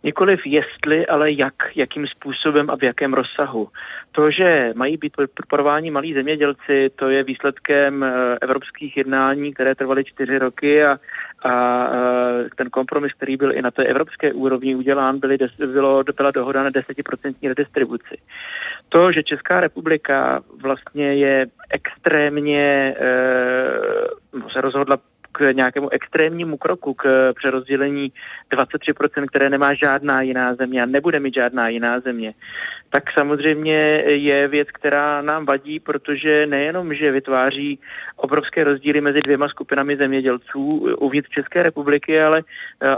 Nikoliv 0.04 0.40
jestli, 0.46 1.06
ale 1.06 1.32
jak, 1.32 1.54
jakým 1.76 2.06
způsobem 2.06 2.70
a 2.70 2.76
v 2.76 2.82
jakém 2.82 3.14
rozsahu. 3.14 3.68
To, 4.12 4.30
že 4.30 4.72
mají 4.76 4.96
být 4.96 5.12
podporováni 5.16 5.90
malí 5.90 6.14
zemědělci, 6.14 6.90
to 6.96 7.08
je 7.08 7.24
výsledkem 7.24 8.04
eh, 8.04 8.38
evropských 8.40 8.96
jednání, 8.96 9.54
které 9.54 9.74
trvaly 9.74 10.04
čtyři 10.04 10.38
roky 10.38 10.84
a, 10.84 10.98
a 11.44 11.86
eh, 11.94 12.48
ten 12.56 12.70
kompromis, 12.70 13.12
který 13.12 13.36
byl 13.36 13.56
i 13.56 13.62
na 13.62 13.70
té 13.70 13.84
evropské 13.84 14.32
úrovni 14.32 14.74
udělán, 14.74 15.18
byly, 15.18 15.38
bylo, 15.58 16.04
byla 16.16 16.30
dohoda 16.30 16.62
na 16.62 16.70
desetiprocentní 16.70 17.48
redistribuci. 17.48 18.16
To, 18.88 19.12
že 19.12 19.22
Česká 19.22 19.60
republika 19.60 20.42
vlastně 20.62 21.14
je 21.14 21.46
extrémně, 21.70 22.94
e, 22.98 23.04
se 24.52 24.60
rozhodla 24.60 24.96
k 25.32 25.52
nějakému 25.52 25.88
extrémnímu 25.92 26.56
kroku, 26.56 26.94
k 26.94 27.32
přerozdělení 27.36 28.12
23%, 28.52 29.26
které 29.26 29.50
nemá 29.50 29.74
žádná 29.74 30.22
jiná 30.22 30.54
země 30.54 30.82
a 30.82 30.86
nebude 30.86 31.20
mít 31.20 31.34
žádná 31.34 31.68
jiná 31.68 32.00
země, 32.00 32.34
tak 32.90 33.02
samozřejmě 33.18 33.76
je 34.06 34.48
věc, 34.48 34.68
která 34.70 35.22
nám 35.22 35.46
vadí, 35.46 35.80
protože 35.80 36.46
nejenom, 36.46 36.94
že 36.94 37.10
vytváří 37.10 37.78
obrovské 38.16 38.64
rozdíly 38.64 39.00
mezi 39.00 39.18
dvěma 39.18 39.48
skupinami 39.48 39.96
zemědělců 39.96 40.68
uvnitř 40.98 41.28
České 41.28 41.62
republiky, 41.62 42.22
ale, 42.22 42.42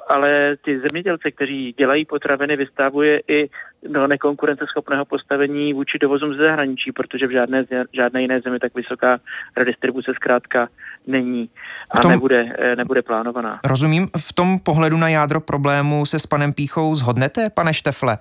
ale 0.09 0.57
ty 0.65 0.81
zemědělce, 0.81 1.31
kteří 1.31 1.75
dělají 1.79 2.05
potraviny, 2.05 2.57
vystavuje 2.57 3.21
i 3.29 3.49
do 3.89 4.07
nekonkurenceschopného 4.07 5.05
postavení 5.05 5.73
vůči 5.73 5.99
dovozům 5.99 6.35
ze 6.35 6.43
zahraničí, 6.43 6.93
protože 6.93 7.27
v 7.27 7.31
žádné, 7.31 7.65
žádné 7.93 8.23
jiné 8.23 8.41
zemi 8.41 8.59
tak 8.59 8.75
vysoká 8.75 9.19
redistribuce 9.57 10.13
zkrátka 10.15 10.69
není. 11.07 11.51
A 11.91 12.01
tom, 12.01 12.21
nebude, 12.29 12.77
nebude 12.77 13.03
plánovaná. 13.03 13.61
Rozumím, 13.65 14.09
v 14.17 14.33
tom 14.33 14.59
pohledu 14.59 14.97
na 14.97 15.09
jádro 15.09 15.41
problému 15.41 16.07
se 16.07 16.19
s 16.19 16.27
panem 16.27 16.53
Píchou 16.53 16.95
zhodnete, 16.95 17.51
pane 17.51 17.75
Štefle? 17.75 18.19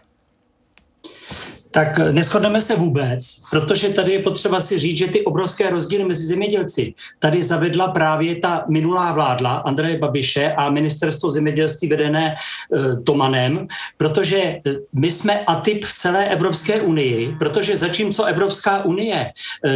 Tak 1.74 1.98
neschodneme 2.12 2.62
se 2.62 2.76
vůbec, 2.76 3.42
protože 3.50 3.90
tady 3.90 4.12
je 4.12 4.20
potřeba 4.20 4.60
si 4.60 4.80
říct, 4.80 4.98
že 4.98 5.08
ty 5.08 5.22
obrovské 5.26 5.70
rozdíly 5.70 6.06
mezi 6.06 6.26
zemědělci 6.26 6.94
tady 7.20 7.44
zavedla 7.44 7.88
právě 7.88 8.36
ta 8.36 8.66
minulá 8.70 9.12
vládla 9.12 9.56
Andreje 9.56 9.98
Babiše 9.98 10.54
a 10.54 10.70
ministerstvo 10.70 11.30
zemědělství 11.30 11.88
vedené 11.88 12.34
e, 12.34 12.96
Tomanem, 13.02 13.68
protože 13.98 14.38
e, 14.38 14.62
my 14.94 15.12
jsme 15.12 15.40
atyp 15.40 15.86
v 15.86 15.94
celé 15.94 16.30
Evropské 16.30 16.82
unii, 16.82 17.36
protože 17.40 17.78
zatímco 17.78 18.24
Evropská 18.24 18.86
unie 18.86 19.16
e, 19.16 19.32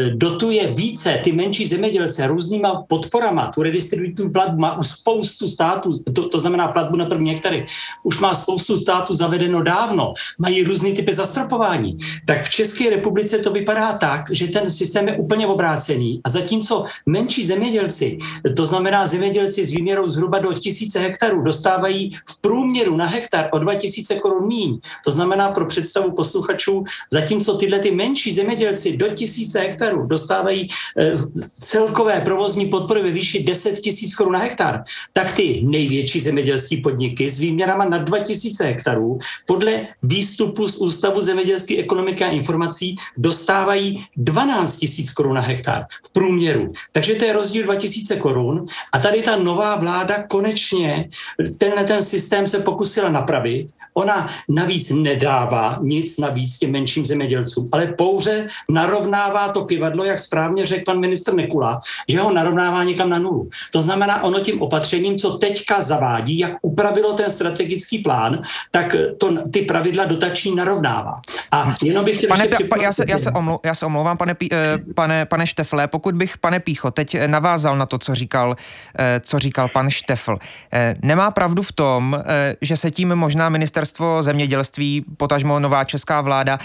dotuje 0.10 0.68
více 0.68 1.20
ty 1.24 1.32
menší 1.32 1.66
zemědělce 1.66 2.28
různýma 2.28 2.86
podporama, 2.88 3.52
tu 3.56 3.64
redistributivní 3.64 4.32
platbu 4.32 4.62
má 4.62 4.78
u 4.78 4.84
spoustu 4.84 5.48
států, 5.48 5.92
to, 6.14 6.30
to 6.30 6.40
znamená 6.40 6.68
platbu 6.68 6.96
na 6.96 7.06
první 7.06 7.34
hektary, 7.34 7.66
už 8.04 8.20
má 8.20 8.34
spoustu 8.34 8.78
států 8.78 9.14
zavedeno 9.14 9.64
dávno, 9.64 10.14
mají 10.38 10.64
různý 10.64 10.94
typy 10.94 11.14
zastropování, 11.14 11.87
vzdělání, 11.88 11.98
tak 12.26 12.44
v 12.44 12.50
České 12.50 12.90
republice 12.90 13.38
to 13.38 13.52
vypadá 13.52 13.94
tak, 13.94 14.22
že 14.32 14.48
ten 14.48 14.72
systém 14.72 15.08
je 15.08 15.18
úplně 15.18 15.48
obrácený 15.48 16.22
a 16.24 16.30
zatímco 16.30 16.86
menší 17.06 17.46
zemědělci, 17.46 18.18
to 18.56 18.66
znamená 18.66 19.08
zemědělci 19.08 19.66
s 19.66 19.72
výměrou 19.72 20.08
zhruba 20.08 20.40
do 20.40 20.54
tisíce 20.54 21.00
hektarů, 21.00 21.42
dostávají 21.42 22.12
v 22.30 22.42
průměru 22.42 22.98
na 22.98 23.06
hektar 23.06 23.50
o 23.52 23.60
2000 23.60 24.16
korun 24.16 24.48
míň. 24.48 24.80
To 25.06 25.12
znamená 25.12 25.52
pro 25.52 25.66
představu 25.66 26.12
posluchačů, 26.12 26.84
zatímco 27.14 27.58
tyhle 27.58 27.80
ty 27.80 27.92
menší 27.92 28.32
zemědělci 28.32 28.98
do 28.98 29.08
tisíce 29.08 29.60
hektarů 29.60 30.06
dostávají 30.06 30.68
eh, 30.98 31.18
celkové 31.60 32.22
provozní 32.22 32.66
podpory 32.66 33.04
ve 33.04 33.12
výši 33.12 33.44
10 33.44 33.80
tisíc 33.80 34.16
korun 34.16 34.34
na 34.34 34.40
hektar, 34.40 34.84
tak 35.14 35.34
ty 35.34 35.62
největší 35.64 36.20
zemědělské 36.20 36.78
podniky 36.84 37.30
s 37.30 37.40
výměrama 37.40 37.86
na 37.86 37.98
2000 37.98 38.64
hektarů 38.64 39.20
podle 39.46 39.88
výstupu 40.04 40.68
z 40.68 40.78
Ústavu 40.78 41.22
zemědělský 41.22 41.77
ekonomiky 41.78 42.24
a 42.24 42.30
informací 42.30 42.96
dostávají 43.18 44.06
12 44.18 44.78
tisíc 44.78 45.12
korun 45.12 45.36
na 45.36 45.42
hektar 45.42 45.86
v 46.06 46.14
průměru. 46.14 46.72
Takže 46.92 47.16
to 47.16 47.26
je 47.26 47.34
rozdíl 47.34 47.64
2000 47.64 48.16
korun 48.16 48.64
a 48.94 49.00
tady 49.00 49.22
ta 49.22 49.36
nová 49.36 49.76
vláda 49.76 50.24
konečně 50.24 51.10
tenhle 51.58 51.84
ten 51.84 52.02
systém 52.02 52.48
se 52.48 52.60
pokusila 52.60 53.10
napravit. 53.10 53.68
Ona 53.94 54.30
navíc 54.50 54.90
nedává 54.90 55.80
nic 55.82 56.18
navíc 56.18 56.58
těm 56.58 56.72
menším 56.72 57.06
zemědělcům, 57.06 57.66
ale 57.74 57.88
pouze 57.88 58.46
narovnává 58.70 59.50
to 59.50 59.66
kivadlo, 59.66 60.04
jak 60.04 60.20
správně 60.20 60.66
řekl 60.66 60.84
pan 60.86 61.00
ministr 61.00 61.34
Nekula, 61.34 61.80
že 62.10 62.20
ho 62.20 62.34
narovnává 62.34 62.84
někam 62.84 63.10
na 63.10 63.20
nulu. 63.20 63.50
To 63.72 63.82
znamená, 63.82 64.24
ono 64.24 64.40
tím 64.40 64.62
opatřením, 64.62 65.18
co 65.18 65.38
teďka 65.38 65.82
zavádí, 65.82 66.40
jak 66.40 66.52
upravilo 66.62 67.14
ten 67.14 67.30
strategický 67.30 67.98
plán, 67.98 68.42
tak 68.72 68.96
to 69.18 69.50
ty 69.52 69.62
pravidla 69.62 70.06
dotační 70.06 70.56
narovnává. 70.56 71.22
A 71.52 71.67
jenom 71.84 72.06
bych 72.06 72.18
chtěl 72.18 72.30
pane, 72.30 72.48
pa, 72.70 72.78
já, 72.82 72.92
se, 72.92 73.06
já, 73.08 73.18
se 73.18 73.32
omlou, 73.32 73.60
já 73.66 73.74
se 73.74 73.86
omlouvám, 73.86 74.18
pane, 74.18 74.34
Pí, 74.34 74.54
eh, 74.54 74.78
pane, 74.96 75.26
pane 75.26 75.48
Štefle, 75.48 75.88
pokud 75.88 76.16
bych, 76.16 76.38
pane 76.38 76.60
Pícho, 76.60 76.92
teď 76.92 77.18
navázal 77.28 77.78
na 77.78 77.86
to, 77.86 77.98
co 77.98 78.16
říkal, 78.16 78.56
eh, 79.00 79.20
co 79.20 79.40
říkal 79.40 79.68
pan 79.68 79.90
Štefl. 79.90 80.38
Eh, 80.74 80.96
nemá 81.02 81.32
pravdu 81.32 81.62
v 81.62 81.72
tom, 81.72 82.24
že 82.62 82.78
se 82.78 82.92
tím 82.92 83.16
možná 83.16 83.50
ministerstvo 83.50 84.24
zemědělství, 84.24 85.06
potažmo 85.18 85.60
nová 85.60 85.84
česká 85.84 86.22
vláda, 86.22 86.60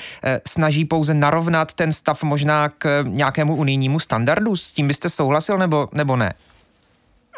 snaží 0.48 0.84
pouze 0.84 1.14
narovnat 1.14 1.72
ten 1.72 1.92
stav 1.92 2.22
možná 2.22 2.68
k 2.68 3.04
nějakému 3.06 3.56
unijnímu 3.56 4.00
standardu? 4.00 4.56
S 4.56 4.72
tím 4.72 4.88
byste 4.88 5.08
souhlasil 5.08 5.58
nebo, 5.58 5.88
nebo 5.92 6.16
ne? 6.16 6.32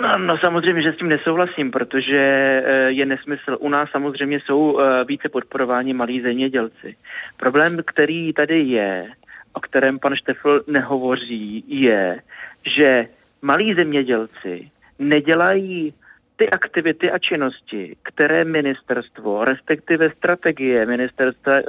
No, 0.01 0.19
no 0.19 0.39
samozřejmě, 0.39 0.83
že 0.83 0.93
s 0.93 0.97
tím 0.97 1.09
nesouhlasím, 1.09 1.71
protože 1.71 2.19
eh, 2.19 2.91
je 2.91 3.07
nesmysl. 3.07 3.57
U 3.61 3.69
nás 3.69 3.91
samozřejmě 3.91 4.41
jsou 4.41 4.81
eh, 4.81 5.05
více 5.05 5.29
podporováni 5.29 5.95
malí 5.95 6.21
zemědělci. 6.21 6.97
Problém, 7.37 7.79
který 7.87 8.33
tady 8.33 8.61
je, 8.61 9.07
o 9.53 9.61
kterém 9.61 9.99
pan 9.99 10.17
Štefl 10.17 10.61
nehovoří, 10.69 11.65
je, 11.69 12.21
že 12.65 13.07
malí 13.43 13.75
zemědělci 13.75 14.71
nedělají 14.99 15.95
ty 16.37 16.51
aktivity 16.51 17.11
a 17.11 17.19
činnosti, 17.19 17.97
které 18.03 18.45
ministerstvo, 18.45 19.45
respektive 19.45 20.11
strategie 20.11 20.87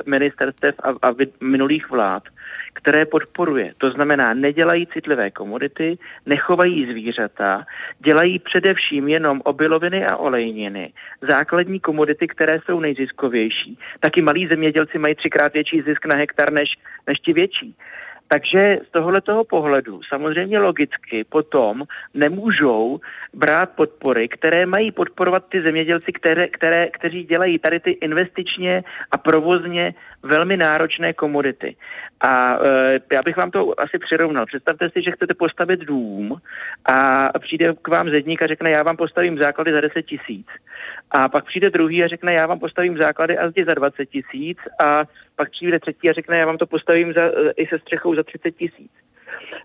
ministerstev 0.06 0.76
a, 0.84 0.90
a 0.90 1.16
minulých 1.42 1.90
vlád, 1.90 2.24
které 2.74 3.06
podporuje. 3.06 3.74
To 3.78 3.92
znamená, 3.92 4.34
nedělají 4.34 4.88
citlivé 4.88 5.32
komodity, 5.32 5.98
nechovají 6.26 6.86
zvířata, 6.86 7.66
dělají 8.00 8.40
především 8.40 9.08
jenom 9.08 9.42
obiloviny 9.44 10.06
a 10.06 10.18
olejniny, 10.18 10.94
základní 11.22 11.80
komodity, 11.80 12.28
které 12.28 12.60
jsou 12.66 12.80
nejziskovější. 12.80 13.80
Taky 14.00 14.22
malí 14.22 14.48
zemědělci 14.48 14.98
mají 14.98 15.16
třikrát 15.16 15.54
větší 15.54 15.82
zisk 15.82 16.06
na 16.06 16.16
hektar 16.16 16.54
než, 16.54 16.70
než 17.08 17.20
ti 17.20 17.34
větší. 17.34 17.76
Takže 18.28 18.78
z 18.88 18.92
tohoto 18.92 19.44
pohledu 19.44 20.02
samozřejmě 20.10 20.60
logicky 20.60 21.24
potom 21.24 21.84
nemůžou 22.14 23.00
brát 23.34 23.70
podpory, 23.76 24.28
které 24.28 24.66
mají 24.66 24.92
podporovat 24.92 25.46
ty 25.50 25.62
zemědělci, 25.62 26.12
které, 26.12 26.48
které, 26.48 26.88
kteří 26.88 27.24
dělají 27.24 27.60
tady 27.60 27.80
ty 27.80 27.92
investičně 27.92 28.84
a 29.12 29.18
provozně 29.18 29.94
velmi 30.24 30.58
náročné 30.58 31.14
komodity. 31.14 31.76
A 32.22 32.56
e, 32.56 33.00
já 33.14 33.22
bych 33.26 33.38
vám 33.38 33.52
to 33.52 33.80
asi 33.80 34.00
přirovnal. 34.00 34.46
Představte 34.46 34.90
si, 34.90 35.02
že 35.02 35.12
chcete 35.12 35.34
postavit 35.34 35.80
dům 35.80 36.42
a 36.86 37.40
přijde 37.40 37.74
k 37.82 37.88
vám 37.88 38.10
zedník 38.10 38.42
a 38.42 38.48
řekne, 38.48 38.72
já 38.72 38.84
vám 38.84 38.98
postavím 38.98 39.38
základy 39.38 39.72
za 39.72 39.82
10 39.82 40.02
tisíc. 40.02 40.48
A 41.12 41.30
pak 41.30 41.46
přijde 41.46 41.70
druhý 41.70 42.04
a 42.04 42.08
řekne, 42.08 42.34
já 42.34 42.48
vám 42.48 42.60
postavím 42.60 42.98
základy 42.98 43.38
a 43.38 43.50
zdi 43.50 43.66
za 43.66 43.74
20 43.74 44.06
tisíc. 44.06 44.58
A 44.86 45.02
pak 45.36 45.52
přijde 45.52 45.80
třetí 45.80 46.10
a 46.10 46.14
řekne, 46.14 46.38
já 46.38 46.46
vám 46.46 46.58
to 46.58 46.66
postavím 46.66 47.14
za, 47.14 47.22
i 47.56 47.68
se 47.68 47.80
střechou 47.80 48.16
za 48.16 48.24
30 48.24 48.52
tisíc. 48.52 48.92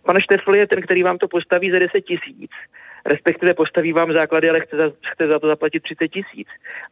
Pan 0.03 0.21
Štefl 0.21 0.57
je 0.57 0.67
ten, 0.67 0.83
který 0.83 1.03
vám 1.03 1.19
to 1.19 1.29
postaví 1.29 1.71
za 1.71 1.79
10 1.79 2.01
tisíc 2.01 2.51
respektive 3.07 3.55
postaví 3.55 3.93
vám 3.93 4.13
základy, 4.13 4.51
ale 4.51 4.61
chce 4.61 4.77
za, 4.77 4.93
chce 5.13 5.27
za 5.27 5.39
to 5.39 5.47
zaplatit 5.49 5.83
30 5.83 6.09
tisíc. 6.09 6.49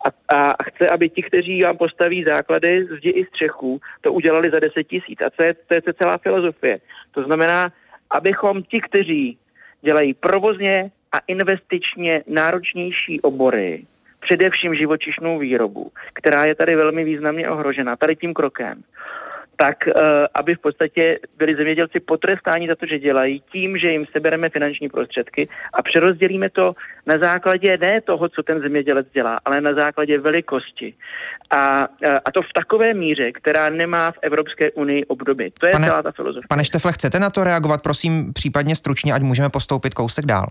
A, 0.06 0.38
a 0.38 0.54
chce, 0.62 0.88
aby 0.88 1.08
ti, 1.08 1.22
kteří 1.22 1.62
vám 1.62 1.76
postaví 1.76 2.24
základy, 2.24 2.84
zdi 2.84 3.10
i 3.10 3.24
střechu, 3.24 3.80
to 4.00 4.12
udělali 4.12 4.50
za 4.50 4.60
10 4.60 4.84
tisíc. 4.84 5.20
A 5.20 5.30
to 5.30 5.42
je, 5.42 5.54
to 5.54 5.74
je 5.74 5.82
celá 6.02 6.18
filozofie. 6.18 6.80
To 7.10 7.22
znamená, 7.22 7.72
abychom 8.10 8.62
ti, 8.62 8.80
kteří 8.80 9.38
dělají 9.82 10.14
provozně 10.14 10.90
a 11.12 11.18
investičně 11.26 12.22
náročnější 12.26 13.20
obory, 13.20 13.84
především 14.20 14.74
živočišnou 14.74 15.38
výrobu, 15.38 15.90
která 16.12 16.44
je 16.44 16.54
tady 16.54 16.76
velmi 16.76 17.04
významně 17.04 17.50
ohrožena 17.50 17.96
tady 17.96 18.16
tím 18.16 18.34
krokem, 18.34 18.82
tak 19.60 19.88
eh, 19.88 19.92
aby 20.34 20.54
v 20.54 20.58
podstatě 20.58 21.18
byli 21.38 21.56
zemědělci 21.56 22.00
potrestáni 22.00 22.68
za 22.68 22.74
to, 22.74 22.86
že 22.86 22.98
dělají, 22.98 23.42
tím, 23.52 23.78
že 23.78 23.90
jim 23.90 24.06
sebereme 24.12 24.48
finanční 24.48 24.88
prostředky 24.88 25.48
a 25.72 25.82
přerozdělíme 25.82 26.50
to 26.50 26.72
na 27.06 27.18
základě 27.22 27.78
ne 27.80 28.00
toho, 28.00 28.28
co 28.28 28.42
ten 28.42 28.60
zemědělec 28.60 29.06
dělá, 29.12 29.40
ale 29.44 29.60
na 29.60 29.74
základě 29.74 30.18
velikosti. 30.18 30.94
A, 31.50 31.86
eh, 32.02 32.14
a 32.24 32.30
to 32.34 32.42
v 32.42 32.52
takové 32.54 32.94
míře, 32.94 33.32
která 33.32 33.68
nemá 33.68 34.10
v 34.10 34.18
Evropské 34.22 34.70
unii 34.70 35.04
obdoby. 35.04 35.50
To 35.60 35.66
je 35.66 35.72
pane, 35.72 35.86
celá 35.86 36.02
ta 36.02 36.12
filozofie. 36.12 36.48
Pane 36.48 36.64
Štefle, 36.64 36.92
chcete 36.92 37.18
na 37.18 37.30
to 37.30 37.44
reagovat, 37.44 37.82
prosím, 37.82 38.32
případně 38.32 38.76
stručně, 38.76 39.12
ať 39.12 39.22
můžeme 39.22 39.48
postoupit 39.48 39.94
kousek 39.94 40.26
dál? 40.26 40.46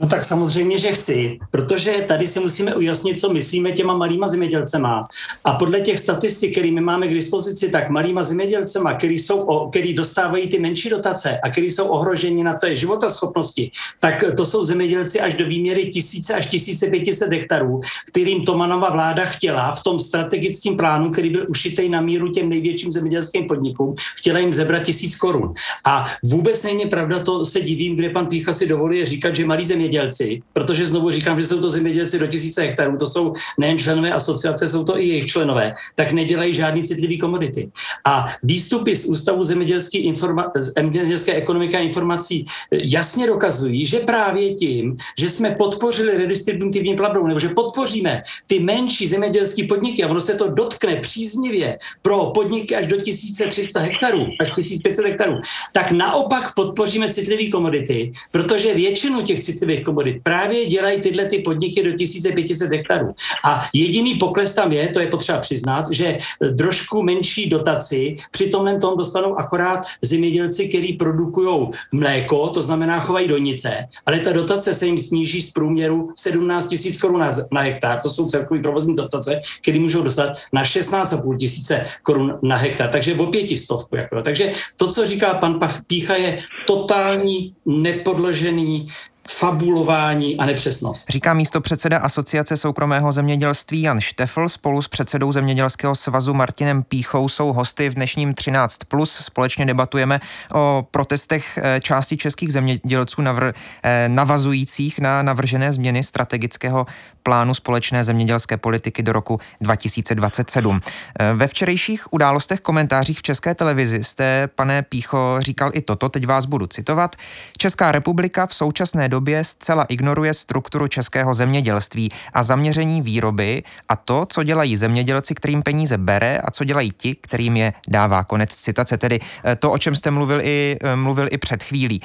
No 0.00 0.08
tak 0.08 0.24
samozřejmě, 0.24 0.78
že 0.78 0.92
chci, 0.92 1.38
protože 1.50 2.04
tady 2.08 2.26
si 2.26 2.40
musíme 2.40 2.74
ujasnit, 2.74 3.20
co 3.20 3.32
myslíme 3.32 3.72
těma 3.72 3.94
malýma 3.94 4.26
zemědělcema. 4.26 5.02
A 5.44 5.52
podle 5.52 5.80
těch 5.80 5.98
statistik, 5.98 6.52
které 6.52 6.70
my 6.70 6.80
máme 6.80 7.08
k 7.08 7.14
dispozici, 7.14 7.68
tak 7.68 7.90
malýma 7.90 8.22
zemědělcema, 8.22 8.94
který, 8.94 9.18
jsou, 9.18 9.68
který 9.70 9.94
dostávají 9.94 10.48
ty 10.48 10.58
menší 10.58 10.90
dotace 10.90 11.40
a 11.42 11.50
který 11.50 11.70
jsou 11.70 11.86
ohroženi 11.86 12.44
na 12.44 12.54
té 12.54 12.74
životaschopnosti, 12.74 13.70
tak 14.00 14.24
to 14.36 14.44
jsou 14.44 14.64
zemědělci 14.64 15.20
až 15.20 15.34
do 15.34 15.46
výměry 15.46 15.86
tisíce 15.86 16.34
až 16.34 16.46
1500 16.46 17.32
hektarů, 17.32 17.80
kterým 18.08 18.44
Tomanova 18.44 18.90
vláda 18.90 19.24
chtěla 19.24 19.72
v 19.72 19.82
tom 19.82 20.00
strategickém 20.00 20.76
plánu, 20.76 21.10
který 21.10 21.30
byl 21.30 21.46
ušitej 21.48 21.88
na 21.88 22.00
míru 22.00 22.28
těm 22.28 22.48
největším 22.48 22.92
zemědělským 22.92 23.46
podnikům, 23.46 23.94
chtěla 24.16 24.38
jim 24.38 24.52
zebrat 24.52 24.82
tisíc 24.82 25.16
korun. 25.16 25.52
A 25.84 26.06
vůbec 26.24 26.62
není 26.62 26.86
pravda, 26.86 27.18
to 27.18 27.44
se 27.44 27.60
divím, 27.60 27.96
kde 27.96 28.10
pan 28.10 28.26
Pícha 28.26 28.52
si 28.52 28.66
dovoluje 28.66 29.04
říkat, 29.04 29.34
že 29.34 29.46
malí 29.46 29.64
zemědělci 29.64 29.89
zemědělci, 29.90 30.40
protože 30.52 30.86
znovu 30.86 31.10
říkám, 31.10 31.40
že 31.40 31.46
jsou 31.46 31.60
to 31.60 31.70
zemědělci 31.70 32.18
do 32.18 32.26
tisíce 32.26 32.62
hektarů, 32.62 32.96
to 32.96 33.06
jsou 33.06 33.34
nejen 33.58 33.78
členové 33.78 34.12
asociace, 34.12 34.68
jsou 34.68 34.84
to 34.84 34.98
i 34.98 35.08
jejich 35.08 35.26
členové, 35.26 35.74
tak 35.94 36.12
nedělají 36.12 36.54
žádný 36.54 36.82
citlivý 36.82 37.18
komodity. 37.18 37.70
A 38.06 38.26
výstupy 38.42 38.96
z 38.96 39.06
Ústavu 39.06 39.42
zemědělské, 39.42 39.98
informa- 39.98 40.50
zemědělské 40.54 41.34
ekonomiky 41.34 41.76
a 41.76 41.78
informací 41.78 42.44
jasně 42.70 43.26
dokazují, 43.26 43.86
že 43.86 43.98
právě 43.98 44.54
tím, 44.54 44.96
že 45.18 45.28
jsme 45.28 45.50
podpořili 45.58 46.16
redistributivní 46.16 46.96
platbou, 46.96 47.26
nebo 47.26 47.40
že 47.40 47.48
podpoříme 47.48 48.22
ty 48.46 48.60
menší 48.60 49.06
zemědělské 49.06 49.66
podniky 49.66 50.04
a 50.04 50.08
ono 50.08 50.20
se 50.20 50.34
to 50.34 50.50
dotkne 50.50 50.96
příznivě 50.96 51.78
pro 52.02 52.30
podniky 52.30 52.76
až 52.76 52.86
do 52.86 52.96
1300 52.96 53.80
hektarů, 53.80 54.26
až 54.40 54.50
1500 54.50 55.04
hektarů, 55.04 55.40
tak 55.72 55.90
naopak 55.90 56.54
podpoříme 56.54 57.12
citlivý 57.12 57.50
komodity, 57.50 58.12
protože 58.30 58.74
většinu 58.74 59.22
těch 59.22 59.40
citlivých 59.40 59.79
těch 59.80 59.84
komodit 59.84 60.22
právě 60.22 60.66
dělají 60.66 61.00
tyhle 61.00 61.24
ty 61.24 61.38
podniky 61.38 61.82
do 61.82 61.92
1500 61.92 62.70
hektarů. 62.70 63.14
A 63.44 63.66
jediný 63.74 64.14
pokles 64.14 64.54
tam 64.54 64.72
je, 64.72 64.88
to 64.88 65.00
je 65.00 65.06
potřeba 65.06 65.38
přiznat, 65.38 65.84
že 65.90 66.18
trošku 66.58 67.02
menší 67.02 67.48
dotaci 67.48 68.16
při 68.30 68.50
tomhle 68.50 68.78
tom 68.78 68.96
dostanou 68.96 69.38
akorát 69.38 69.86
zemědělci, 70.02 70.68
kteří 70.68 70.92
produkují 70.92 71.68
mléko, 71.92 72.48
to 72.48 72.62
znamená 72.62 73.00
chovají 73.00 73.28
donice, 73.28 73.88
ale 74.06 74.20
ta 74.20 74.32
dotace 74.32 74.74
se 74.74 74.86
jim 74.86 74.98
sníží 74.98 75.42
z 75.42 75.52
průměru 75.52 76.12
17 76.16 76.66
tisíc 76.66 77.00
korun 77.00 77.20
na, 77.20 77.30
na 77.52 77.60
hektar, 77.60 78.00
to 78.02 78.10
jsou 78.10 78.26
celkový 78.26 78.62
provozní 78.62 78.96
dotace, 78.96 79.40
které 79.62 79.78
můžou 79.78 80.02
dostat 80.02 80.32
na 80.52 80.62
16,5 80.62 81.36
tisíce 81.36 81.86
korun 82.02 82.38
na 82.42 82.56
hektar, 82.56 82.88
takže 82.88 83.14
o 83.14 83.26
pětistovku. 83.26 83.96
Jako. 83.96 84.22
Takže 84.22 84.52
to, 84.76 84.92
co 84.92 85.06
říká 85.06 85.34
pan 85.34 85.58
Pícha, 85.86 86.14
je 86.14 86.38
totální 86.66 87.54
nepodložený 87.66 88.88
fabulování 89.30 90.36
a 90.36 90.46
nepřesnost. 90.46 91.10
Říká 91.10 91.34
místo 91.34 91.60
předseda 91.60 91.98
Asociace 91.98 92.56
soukromého 92.56 93.12
zemědělství 93.12 93.82
Jan 93.82 94.00
Štefl 94.00 94.48
spolu 94.48 94.82
s 94.82 94.88
předsedou 94.88 95.32
Zemědělského 95.32 95.94
svazu 95.94 96.34
Martinem 96.34 96.82
Píchou 96.82 97.28
jsou 97.28 97.52
hosty 97.52 97.88
v 97.88 97.94
dnešním 97.94 98.32
13+. 98.32 99.04
Společně 99.04 99.66
debatujeme 99.66 100.20
o 100.54 100.86
protestech 100.90 101.58
eh, 101.62 101.80
části 101.80 102.16
českých 102.16 102.52
zemědělců 102.52 103.22
navr, 103.22 103.52
eh, 103.82 104.08
navazujících 104.08 104.98
na 104.98 105.22
navržené 105.22 105.72
změny 105.72 106.02
strategického 106.02 106.86
plánu 107.22 107.54
společné 107.54 108.04
zemědělské 108.04 108.56
politiky 108.56 109.02
do 109.02 109.12
roku 109.12 109.40
2027. 109.60 110.80
Eh, 111.20 111.32
ve 111.34 111.46
včerejších 111.46 112.12
událostech 112.12 112.60
komentářích 112.60 113.18
v 113.18 113.22
České 113.22 113.54
televizi 113.54 114.04
jste, 114.04 114.48
pane 114.54 114.82
Pícho, 114.82 115.36
říkal 115.38 115.70
i 115.74 115.82
toto, 115.82 116.08
teď 116.08 116.26
vás 116.26 116.44
budu 116.44 116.66
citovat. 116.66 117.16
Česká 117.58 117.92
republika 117.92 118.46
v 118.46 118.54
současné 118.54 119.08
době 119.08 119.44
zcela 119.44 119.84
ignoruje 119.84 120.34
strukturu 120.34 120.88
českého 120.88 121.34
zemědělství 121.34 122.08
a 122.32 122.42
zaměření 122.42 123.02
výroby 123.02 123.62
a 123.88 123.96
to, 123.96 124.26
co 124.26 124.42
dělají 124.42 124.76
zemědělci, 124.76 125.34
kterým 125.34 125.62
peníze 125.62 125.98
bere 125.98 126.38
a 126.38 126.50
co 126.50 126.64
dělají 126.64 126.92
ti, 126.96 127.14
kterým 127.20 127.56
je 127.56 127.72
dává. 127.88 128.24
Konec 128.24 128.54
citace, 128.54 128.96
tedy 128.96 129.20
eh, 129.44 129.56
to, 129.56 129.72
o 129.72 129.78
čem 129.78 129.94
jste 129.94 130.10
mluvil 130.10 130.40
i, 130.42 130.76
eh, 130.82 130.96
mluvil 130.96 131.28
i 131.30 131.38
před 131.38 131.62
chvílí. 131.62 132.00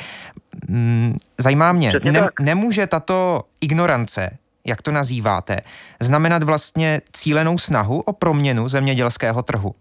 Mm, 0.67 1.17
zajímá 1.38 1.71
mě, 1.71 1.93
ne, 2.04 2.28
nemůže 2.39 2.88
tato 2.88 3.43
ignorance 3.62 4.38
jak 4.65 4.82
to 4.82 4.91
nazýváte, 4.91 5.58
znamenat 6.01 6.43
vlastně 6.43 7.01
cílenou 7.12 7.58
snahu 7.58 7.99
o 7.99 8.13
proměnu 8.13 8.69
zemědělského 8.69 9.43
trhu? 9.43 9.75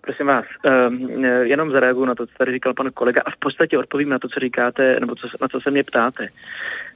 Prosím 0.00 0.26
vás, 0.26 0.44
um, 0.88 1.24
jenom 1.24 1.70
zareaguju 1.70 2.06
na 2.06 2.14
to, 2.14 2.26
co 2.26 2.32
tady 2.38 2.52
říkal 2.52 2.74
pan 2.74 2.86
kolega 2.94 3.22
a 3.26 3.30
v 3.30 3.36
podstatě 3.36 3.78
odpovím 3.78 4.08
na 4.08 4.18
to, 4.18 4.28
co 4.28 4.40
říkáte, 4.40 5.00
nebo 5.00 5.14
co, 5.14 5.28
na 5.40 5.48
co 5.48 5.60
se 5.60 5.70
mě 5.70 5.84
ptáte. 5.84 6.28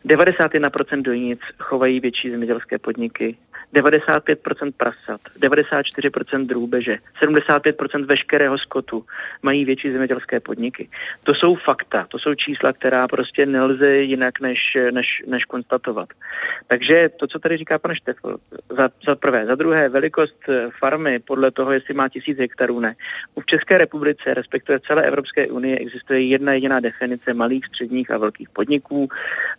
91% 0.06 1.02
dojnic 1.02 1.40
chovají 1.58 2.00
větší 2.00 2.30
zemědělské 2.30 2.78
podniky, 2.78 3.36
95% 3.74 4.72
prasat, 4.76 5.20
94% 5.40 6.46
drůbeže, 6.46 6.96
75% 7.22 8.06
veškerého 8.06 8.58
skotu 8.58 9.04
mají 9.42 9.64
větší 9.64 9.92
zemědělské 9.92 10.40
podniky. 10.40 10.88
To 11.24 11.34
jsou 11.34 11.54
fakta, 11.54 12.06
to 12.08 12.18
jsou 12.18 12.34
čísla, 12.34 12.72
která 12.72 13.08
prostě 13.08 13.46
nelze 13.46 13.96
jinak 13.96 14.40
než, 14.40 14.58
než, 14.90 15.22
než 15.26 15.44
konstatovat. 15.44 16.08
Takže 16.66 17.08
to, 17.16 17.26
co 17.26 17.38
tady 17.38 17.56
říká 17.56 17.78
pan 17.78 17.94
Štefl, 17.94 18.36
za, 18.76 18.88
za 19.06 19.14
prvé, 19.14 19.46
za 19.46 19.54
druhé, 19.54 19.88
velikost 19.88 20.42
farmy 20.78 21.18
podle 21.18 21.50
toho, 21.50 21.72
jestli 21.72 21.94
má 21.94 22.08
tisíc 22.08 22.38
hektarů, 22.38 22.80
ne. 22.80 22.94
V 23.40 23.46
České 23.46 23.78
republice, 23.78 24.34
respektive 24.34 24.80
celé 24.80 25.02
Evropské 25.06 25.46
unii, 25.46 25.76
existuje 25.76 26.26
jedna 26.26 26.52
jediná 26.52 26.80
definice 26.80 27.34
malých, 27.34 27.66
středních 27.66 28.10
a 28.10 28.18
velkých 28.18 28.50
podniků. 28.50 29.08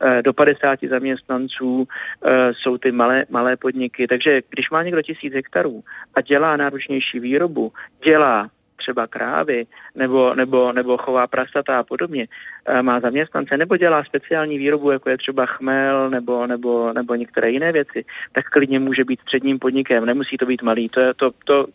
Eh, 0.02 0.22
do 0.22 0.34
50 0.34 0.80
zaměstnanců 0.90 1.88
eh, 1.88 2.54
jsou 2.54 2.78
ty 2.78 2.92
malé, 2.92 3.26
malé 3.30 3.58
podniky. 3.58 3.99
Takže 4.08 4.42
když 4.50 4.70
má 4.70 4.84
někdo 4.84 5.02
tisíc 5.02 5.34
hektarů 5.34 5.84
a 6.16 6.22
dělá 6.22 6.58
náročnější 6.58 7.20
výrobu, 7.20 7.72
dělá 8.04 8.50
třeba 8.80 9.08
krávy 9.08 9.68
nebo, 9.96 10.34
nebo, 10.36 10.74
nebo 10.74 10.98
chová 10.98 11.28
prasata 11.28 11.80
a 11.80 11.84
podobně, 11.84 12.28
eh, 12.66 12.82
má 12.82 13.00
zaměstnance 13.00 13.58
nebo 13.58 13.78
dělá 13.78 14.04
speciální 14.04 14.58
výrobu, 14.58 14.92
jako 14.92 15.10
je 15.10 15.18
třeba 15.18 15.46
chmel 15.46 16.10
nebo, 16.10 16.48
nebo, 16.48 16.94
nebo 16.94 17.16
některé 17.16 17.50
jiné 17.52 17.72
věci, 17.72 18.06
tak 18.32 18.46
klidně 18.46 18.80
může 18.80 19.04
být 19.04 19.20
středním 19.20 19.60
podnikem, 19.60 20.06
nemusí 20.06 20.38
to 20.38 20.46
být 20.46 20.62
malý. 20.62 20.90
To, 20.90 21.00
je, 21.00 21.14
to, 21.14 21.32
to 21.46 21.66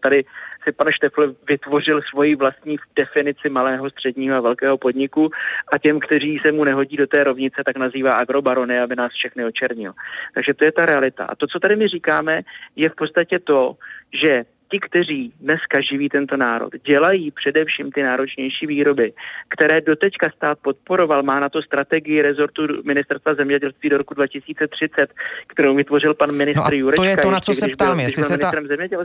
tady 0.00 0.24
si 0.68 0.72
pan 0.72 0.92
Štefl 0.92 1.34
vytvořil 1.48 2.00
svoji 2.10 2.34
vlastní 2.34 2.76
definici 2.96 3.48
malého, 3.48 3.90
středního 3.90 4.36
a 4.36 4.40
velkého 4.40 4.78
podniku 4.78 5.30
a 5.72 5.78
těm, 5.78 6.00
kteří 6.00 6.38
se 6.42 6.52
mu 6.52 6.64
nehodí 6.64 6.96
do 6.96 7.06
té 7.06 7.24
rovnice, 7.24 7.62
tak 7.66 7.76
nazývá 7.76 8.10
agrobarony, 8.10 8.80
aby 8.80 8.96
nás 8.96 9.12
všechny 9.12 9.44
očernil. 9.44 9.92
Takže 10.34 10.54
to 10.54 10.64
je 10.64 10.72
ta 10.72 10.82
realita. 10.82 11.24
A 11.24 11.34
to, 11.34 11.46
co 11.46 11.58
tady 11.58 11.76
my 11.76 11.88
říkáme, 11.88 12.40
je 12.76 12.88
v 12.88 12.94
podstatě 12.94 13.38
to, 13.38 13.76
že 14.24 14.44
ti, 14.70 14.78
kteří 14.80 15.32
dneska 15.40 15.80
živí 15.90 16.08
tento 16.08 16.36
národ, 16.36 16.72
dělají 16.86 17.30
především 17.30 17.92
ty 17.92 18.02
náročnější 18.02 18.66
výroby, 18.66 19.12
které 19.48 19.80
doteďka 19.80 20.30
stát 20.36 20.58
podporoval, 20.62 21.22
má 21.22 21.40
na 21.40 21.48
to 21.48 21.62
strategii 21.62 22.22
rezortu 22.22 22.62
ministerstva 22.84 23.34
zemědělství 23.34 23.88
do 23.88 23.98
roku 23.98 24.14
2030, 24.14 25.06
kterou 25.46 25.74
vytvořil 25.74 26.14
pan 26.14 26.32
ministr 26.32 26.72
no 26.72 26.78
Jurečka. 26.78 27.02
To 27.02 27.08
je 27.08 27.16
to, 27.16 27.30
na 27.30 27.40
co 27.40 27.54
se 27.54 27.68
ptám, 27.68 28.00
jestli 28.00 28.22
se, 28.22 28.38
ta, 28.38 28.52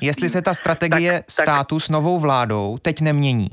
jestli 0.02 0.30
se 0.30 0.42
ta 0.42 0.54
strategie 0.54 1.14
tak, 1.14 1.32
státu 1.32 1.76
tak, 1.76 1.84
s 1.84 1.90
novou 1.90 2.20
vládou 2.20 2.78
teď 2.82 3.02
nemění 3.02 3.50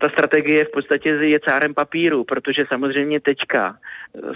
ta 0.00 0.08
strategie 0.08 0.64
v 0.64 0.70
podstatě 0.70 1.08
je 1.08 1.40
cárem 1.40 1.74
papíru, 1.74 2.24
protože 2.24 2.64
samozřejmě 2.68 3.20
teďka 3.20 3.76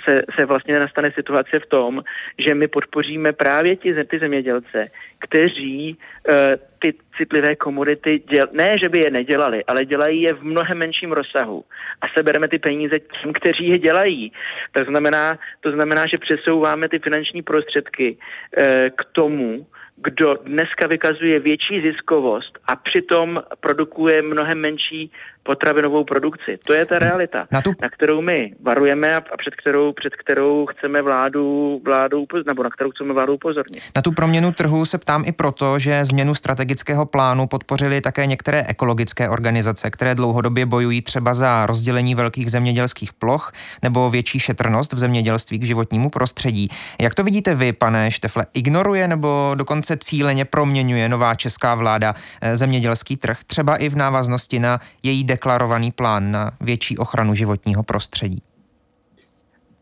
se, 0.04 0.22
se 0.38 0.44
vlastně 0.44 0.78
nastane 0.78 1.12
situace 1.12 1.58
v 1.58 1.66
tom, 1.66 2.02
že 2.38 2.54
my 2.54 2.68
podpoříme 2.68 3.32
právě 3.32 3.76
ti, 3.76 3.94
ty 4.04 4.18
zemědělce, 4.18 4.86
kteří 5.18 5.98
uh, 6.28 6.34
ty 6.78 6.94
citlivé 7.16 7.56
komodity, 7.56 8.22
děl, 8.28 8.46
ne, 8.52 8.78
že 8.82 8.88
by 8.88 8.98
je 8.98 9.10
nedělali, 9.10 9.64
ale 9.64 9.84
dělají 9.84 10.22
je 10.22 10.32
v 10.34 10.42
mnohem 10.42 10.78
menším 10.78 11.12
rozsahu 11.12 11.64
a 12.00 12.06
sebereme 12.18 12.48
ty 12.48 12.58
peníze 12.58 12.98
tím, 12.98 13.32
kteří 13.32 13.68
je 13.68 13.78
dělají. 13.78 14.32
To 14.72 14.84
znamená, 14.84 15.38
to 15.60 15.72
znamená 15.72 16.04
že 16.06 16.16
přesouváme 16.20 16.88
ty 16.88 16.98
finanční 16.98 17.42
prostředky 17.42 18.16
uh, 18.16 18.64
k 18.96 19.04
tomu, 19.12 19.66
kdo 20.02 20.34
dneska 20.34 20.86
vykazuje 20.86 21.40
větší 21.40 21.80
ziskovost 21.80 22.58
a 22.66 22.76
přitom 22.76 23.42
produkuje 23.60 24.22
mnohem 24.22 24.58
menší 24.58 25.10
potravinovou 25.42 26.04
produkci. 26.04 26.58
To 26.66 26.72
je 26.72 26.86
ta 26.86 26.98
realita, 26.98 27.46
na, 27.50 27.62
tu... 27.62 27.72
na 27.82 27.88
kterou 27.88 28.20
my 28.20 28.54
varujeme 28.62 29.16
a 29.16 29.20
před 29.20 29.54
kterou, 29.54 29.92
před 29.92 30.16
kterou 30.16 30.66
chceme 30.66 31.02
vládu, 31.02 31.80
vládu 31.84 32.26
nebo 32.46 32.62
na 32.62 32.70
kterou 32.70 32.90
chceme 32.90 33.14
vládu 33.14 33.34
upozornit. 33.34 33.82
Na 33.96 34.02
tu 34.02 34.12
proměnu 34.12 34.52
trhu 34.52 34.84
se 34.84 34.98
ptám 34.98 35.22
i 35.26 35.32
proto, 35.32 35.78
že 35.78 36.04
změnu 36.04 36.34
strategického 36.34 37.06
plánu 37.06 37.46
podpořili 37.46 38.00
také 38.00 38.26
některé 38.26 38.64
ekologické 38.68 39.28
organizace, 39.28 39.90
které 39.90 40.14
dlouhodobě 40.14 40.66
bojují 40.66 41.02
třeba 41.02 41.34
za 41.34 41.66
rozdělení 41.66 42.14
velkých 42.14 42.50
zemědělských 42.50 43.12
ploch 43.12 43.52
nebo 43.82 44.10
větší 44.10 44.38
šetrnost 44.38 44.92
v 44.92 44.98
zemědělství 44.98 45.58
k 45.58 45.64
životnímu 45.64 46.10
prostředí. 46.10 46.68
Jak 47.00 47.14
to 47.14 47.24
vidíte 47.24 47.54
vy, 47.54 47.72
pane 47.72 48.10
Štefle? 48.10 48.46
Ignoruje 48.54 49.08
nebo 49.08 49.52
dokonce 49.54 49.96
cíleně 49.96 50.44
proměňuje 50.44 51.08
nová 51.08 51.34
česká 51.34 51.74
vláda 51.74 52.14
eh, 52.40 52.56
zemědělský 52.56 53.16
trh, 53.16 53.38
třeba 53.46 53.76
i 53.76 53.88
v 53.88 53.96
návaznosti 53.96 54.58
na 54.58 54.80
její 55.02 55.24
deklarovaný 55.30 55.92
plán 55.92 56.30
na 56.30 56.50
větší 56.60 56.98
ochranu 56.98 57.34
životního 57.34 57.82
prostředí? 57.82 58.42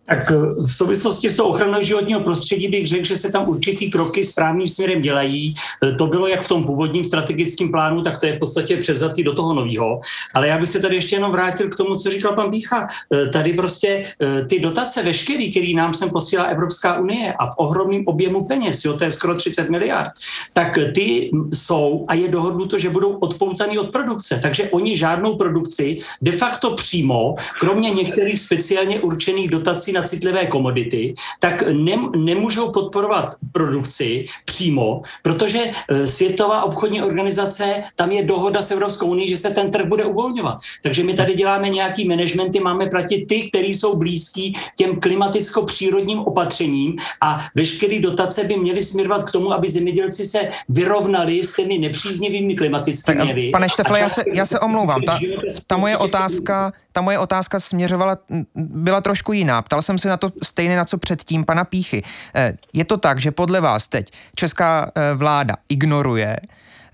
Tak 0.09 0.31
eh, 0.31 0.35
v 0.67 0.73
souvislosti 0.73 1.31
s 1.31 1.37
tou 1.37 1.45
ochranou 1.45 1.83
životního 1.83 2.21
prostředí 2.21 2.69
bych 2.69 2.89
řekl, 2.89 3.05
že 3.05 3.17
se 3.17 3.33
tam 3.33 3.49
určitý 3.49 3.91
kroky 3.91 4.25
správným 4.25 4.69
směrem 4.69 5.03
dělají. 5.03 5.55
Eh, 5.83 5.93
to 5.93 6.07
bylo 6.07 6.27
jak 6.27 6.43
v 6.43 6.49
tom 6.49 6.65
původním 6.65 7.05
strategickém 7.05 7.71
plánu, 7.71 8.03
tak 8.03 8.21
to 8.21 8.27
je 8.27 8.37
v 8.37 8.39
podstatě 8.39 8.77
převzatý 8.77 9.23
do 9.23 9.33
toho 9.33 9.55
nového. 9.55 10.01
Ale 10.35 10.49
já 10.49 10.59
bych 10.59 10.69
se 10.69 10.81
tady 10.81 10.95
ještě 10.95 11.17
jenom 11.17 11.33
vrátil 11.33 11.69
k 11.69 11.77
tomu, 11.77 11.95
co 11.95 12.11
říkal 12.11 12.35
pan 12.35 12.51
Bícha. 12.51 12.87
Eh, 13.13 13.29
tady 13.29 13.53
prostě 13.53 14.03
ty 14.49 14.61
dotace 14.61 15.03
veškerý, 15.03 15.51
který 15.51 15.75
nám 15.75 15.95
sem 15.95 16.11
posílá 16.11 16.45
Evropská 16.45 17.01
unie 17.01 17.33
a 17.33 17.47
v 17.47 17.55
ohromném 17.57 18.03
objemu 18.07 18.45
peněz, 18.45 18.85
jo, 18.85 18.97
to 18.97 19.05
je 19.05 19.11
skoro 19.11 19.35
30 19.35 19.71
miliard, 19.71 20.13
tak 20.53 20.79
ty 20.95 21.31
jsou 21.53 22.05
a 22.09 22.15
je 22.15 22.29
dohodnuto, 22.29 22.79
že 22.79 22.91
budou 22.91 23.13
odpoutaný 23.13 23.79
od 23.79 23.91
produkce. 23.91 24.39
Takže 24.43 24.71
oni 24.71 24.97
žádnou 24.97 25.37
produkci 25.37 25.99
de 26.23 26.33
facto 26.33 26.71
přímo, 26.71 27.35
kromě 27.61 27.91
některých 27.91 28.39
speciálně 28.39 29.01
určených 29.01 29.49
dotací 29.51 29.93
na 29.99 30.07
citlivé 30.07 30.47
komodity, 30.47 31.15
tak 31.41 31.63
ne, 31.73 31.97
nemůžou 32.17 32.73
podporovat 32.73 33.35
produkci 33.53 34.27
přímo, 34.45 35.03
protože 35.23 35.59
e, 35.89 36.07
Světová 36.07 36.63
obchodní 36.63 37.03
organizace, 37.03 37.83
tam 37.97 38.13
je 38.13 38.23
dohoda 38.25 38.63
s 38.63 38.71
Evropskou 38.71 39.07
unii, 39.07 39.29
že 39.29 39.37
se 39.37 39.51
ten 39.51 39.71
trh 39.71 39.87
bude 39.87 40.05
uvolňovat. 40.05 40.59
Takže 40.83 41.05
my 41.05 41.15
tady 41.15 41.35
děláme 41.35 41.69
nějaký 41.69 42.09
managementy, 42.09 42.61
máme 42.61 42.87
proti 42.87 43.27
ty, 43.29 43.49
kteří 43.51 43.75
jsou 43.75 43.97
blízký 43.97 44.55
těm 44.77 45.01
klimaticko-přírodním 45.01 46.19
opatřením 46.19 46.97
a 47.21 47.39
veškeré 47.55 47.99
dotace 47.99 48.45
by 48.45 48.57
měly 48.57 48.83
směrovat 48.83 49.29
k 49.29 49.33
tomu, 49.33 49.53
aby 49.53 49.69
zemědělci 49.69 50.25
se 50.25 50.51
vyrovnali 50.69 51.43
s 51.43 51.57
těmi 51.57 51.79
nepříznivými 51.79 52.55
klimatickými 52.57 53.29
jevy. 53.29 53.51
Pane 53.51 53.69
Štefle, 53.69 54.01
já 54.01 54.09
se, 54.09 54.23
já 54.35 54.45
se 54.45 54.61
omlouvám. 54.61 55.03
Ta, 55.03 55.19
ta 55.67 55.77
moje 55.77 55.97
otázka 55.97 56.73
ta 56.99 57.03
moje 57.03 57.19
otázka 57.19 57.61
směřovala, 57.61 58.17
byla 58.55 59.01
trošku 59.01 59.33
jiná. 59.33 59.63
Ptal 59.63 59.83
jsem 59.83 59.99
se 59.99 60.09
na 60.09 60.17
to 60.17 60.33
stejně 60.43 60.77
na 60.77 60.85
co 60.85 60.99
předtím 60.99 61.45
pana 61.45 61.65
Píchy. 61.65 62.03
Eh, 62.35 62.57
je 62.73 62.85
to 62.85 62.97
tak, 62.97 63.21
že 63.21 63.31
podle 63.31 63.61
vás 63.61 63.89
teď 63.89 64.13
česká 64.35 64.91
eh, 64.95 65.15
vláda 65.15 65.57
ignoruje 65.69 66.37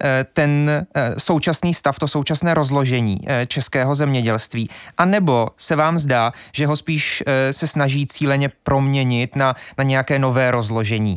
eh, 0.00 0.26
ten 0.32 0.86
současný 1.18 1.74
stav, 1.74 1.98
to 1.98 2.08
současné 2.08 2.54
rozložení 2.54 3.20
českého 3.46 3.94
zemědělství, 3.94 4.68
a 4.98 5.04
nebo 5.04 5.48
se 5.56 5.76
vám 5.76 5.98
zdá, 5.98 6.32
že 6.52 6.66
ho 6.66 6.76
spíš 6.76 7.22
se 7.50 7.66
snaží 7.66 8.06
cíleně 8.06 8.50
proměnit 8.62 9.36
na, 9.36 9.54
na 9.78 9.84
nějaké 9.84 10.18
nové 10.18 10.50
rozložení? 10.50 11.16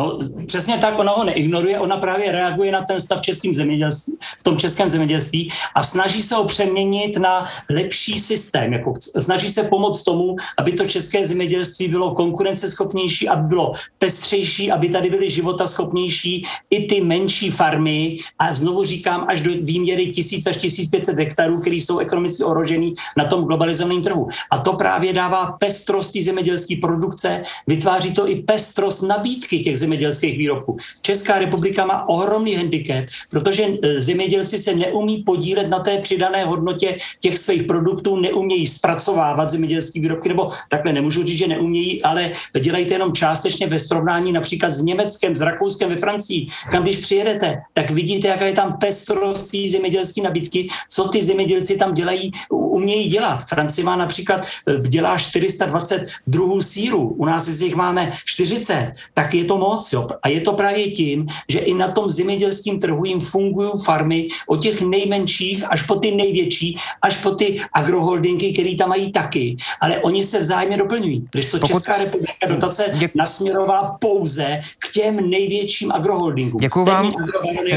No, 0.00 0.18
přesně 0.46 0.78
tak, 0.78 0.98
ona 0.98 1.12
ho 1.12 1.24
neignoruje, 1.24 1.78
ona 1.78 1.96
právě 1.96 2.32
reaguje 2.32 2.72
na 2.72 2.82
ten 2.82 3.00
stav 3.00 3.20
českým 3.20 3.54
zemědělství, 3.54 4.18
v 4.40 4.42
tom 4.42 4.56
českém 4.56 4.90
zemědělství 4.90 5.50
a 5.74 5.82
snaží 5.82 6.22
se 6.22 6.34
ho 6.34 6.44
přeměnit 6.44 7.16
na 7.16 7.46
lepší 7.70 8.20
systém. 8.20 8.72
Jako 8.72 8.94
snaží 9.18 9.48
se 9.48 9.62
pomoct 9.62 10.04
tomu, 10.04 10.36
aby 10.58 10.72
to 10.72 10.84
české 10.84 11.24
zemědělství 11.24 11.88
bylo 11.88 12.14
konkurenceschopnější, 12.14 13.28
aby 13.28 13.48
bylo 13.48 13.72
pestřejší, 13.98 14.70
aby 14.70 14.88
tady 14.88 15.10
byly 15.10 15.30
životaschopnější 15.30 16.44
i 16.70 16.86
ty 16.86 17.00
menší 17.00 17.50
farmy 17.50 18.16
a 18.38 18.54
znovu 18.54 18.84
říkám 18.84 19.26
až 19.28 19.40
do 19.40 19.50
výměry 19.60 20.06
1000 20.06 20.46
až 20.46 20.56
1500 20.56 21.16
hektarů, 21.16 21.60
které 21.60 21.76
jsou 21.76 21.98
ekonomicky 21.98 22.44
ohrožený 22.44 22.94
na 23.16 23.24
tom 23.24 23.44
globalizovaném 23.44 24.02
trhu. 24.02 24.28
A 24.50 24.58
to 24.58 24.72
právě 24.72 25.12
dává 25.12 25.52
pestrost 25.52 26.16
zemědělské 26.20 26.76
produkce, 26.80 27.42
vytváří 27.66 28.14
to 28.14 28.28
i 28.28 28.42
pestrost 28.42 29.02
nabídky 29.02 29.58
těch 29.58 29.78
zemědělských 29.78 30.38
výrobků. 30.38 30.76
Česká 31.02 31.38
republika 31.38 31.84
má 31.84 32.08
ohromný 32.08 32.54
handicap, 32.54 33.04
protože 33.30 33.64
e, 33.64 34.00
zemědělci 34.30 34.58
se 34.58 34.74
neumí 34.74 35.22
podílet 35.22 35.68
na 35.68 35.78
té 35.78 35.98
přidané 35.98 36.44
hodnotě 36.44 36.96
těch 37.20 37.38
svých 37.38 37.62
produktů, 37.62 38.16
neumějí 38.16 38.66
zpracovávat 38.66 39.50
zemědělské 39.50 40.00
výrobky, 40.00 40.28
nebo 40.28 40.48
takhle 40.68 40.92
nemůžu 40.92 41.24
říct, 41.24 41.38
že 41.38 41.48
neumějí, 41.48 42.02
ale 42.02 42.30
dělají 42.60 42.86
to 42.86 42.92
jenom 42.92 43.12
částečně 43.12 43.66
ve 43.66 43.78
srovnání 43.78 44.32
například 44.32 44.70
s 44.70 44.82
Německem, 44.82 45.36
s 45.36 45.40
Rakouskem, 45.40 45.88
ve 45.88 45.96
Francii, 45.96 46.46
kam 46.70 46.82
když 46.82 46.96
přijedete, 46.96 47.62
tak 47.72 47.90
vidíte, 47.90 48.28
jaká 48.28 48.46
je 48.46 48.52
tam 48.52 48.78
pestrost 48.78 49.50
zemědělské 49.66 50.22
nabídky, 50.22 50.68
co 50.88 51.08
ty 51.08 51.22
zemědělci 51.22 51.76
tam 51.76 51.94
dělají, 51.94 52.32
umějí 52.50 53.08
dělat. 53.08 53.44
Francie 53.48 53.84
má 53.84 53.96
například, 53.96 54.46
e, 54.68 54.88
dělá 54.88 55.18
420 55.18 56.06
druhů 56.26 56.60
síru, 56.60 57.08
u 57.18 57.24
nás 57.24 57.44
z 57.44 57.60
nich 57.60 57.74
máme 57.74 58.12
40, 58.24 58.94
tak 59.14 59.34
je 59.34 59.44
to 59.44 59.58
moc. 59.58 59.92
Jo. 59.92 60.08
A 60.22 60.28
je 60.28 60.40
to 60.40 60.52
právě 60.52 60.90
tím, 60.90 61.26
že 61.48 61.58
i 61.58 61.74
na 61.74 61.88
tom 61.88 62.08
zemědělském 62.08 62.78
trhu 62.78 63.04
jim 63.04 63.20
fungují 63.20 63.70
farmy 63.84 64.19
od 64.46 64.62
těch 64.62 64.80
nejmenších 64.80 65.64
až 65.70 65.82
po 65.82 65.94
ty 65.94 66.10
největší, 66.10 66.76
až 67.02 67.16
po 67.16 67.30
ty 67.30 67.60
agroholdingy, 67.72 68.52
které 68.52 68.76
tam 68.76 68.88
mají 68.88 69.12
taky. 69.12 69.56
Ale 69.80 69.98
oni 69.98 70.24
se 70.24 70.40
vzájemně 70.40 70.76
doplňují. 70.76 71.28
Když 71.32 71.46
to 71.46 71.58
Pokud... 71.58 71.72
Česká 71.72 71.96
republika 71.96 72.46
dotace 72.48 72.84
Děk... 72.94 73.14
nasměrovala 73.14 73.96
pouze 74.00 74.60
k 74.78 74.92
těm 74.92 75.30
největším 75.30 75.92
agroholdingům. 75.92 76.60
Děkuji 76.60 76.84
vám, 76.84 77.10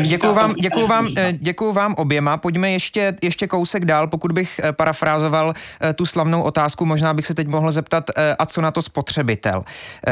děkuji 0.02 0.34
vám, 0.34 0.54
děkuji 0.54 0.88
vám, 0.88 1.08
děkuji 1.32 1.74
vám 1.74 1.96
oběma. 1.98 2.38
Pojďme 2.38 2.72
ještě, 2.72 3.16
ještě 3.22 3.48
kousek 3.48 3.86
dál, 3.86 4.08
pokud 4.08 4.32
bych 4.32 4.60
eh, 4.64 4.72
parafrázoval 4.72 5.54
eh, 5.82 5.94
tu 5.94 6.06
slavnou 6.06 6.42
otázku, 6.42 6.86
možná 6.86 7.14
bych 7.14 7.26
se 7.26 7.34
teď 7.34 7.48
mohl 7.48 7.72
zeptat, 7.72 8.04
eh, 8.10 8.36
a 8.40 8.46
co 8.46 8.62
na 8.62 8.72
to 8.72 8.82
spotřebitel. 8.82 9.64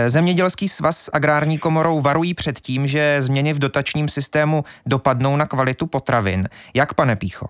Zemědělský 0.07 0.67
svaz 0.67 0.97
s 0.97 1.09
agrární 1.13 1.57
komorou 1.57 2.01
varují 2.01 2.33
před 2.33 2.59
tím, 2.59 2.87
že 2.87 3.17
změny 3.19 3.53
v 3.53 3.59
dotačním 3.59 4.09
systému 4.09 4.63
dopadnou 4.85 5.35
na 5.35 5.45
kvalitu 5.45 5.87
potravin. 5.87 6.20
Jak, 6.73 6.93
pane 6.93 7.15
Pícho? 7.15 7.45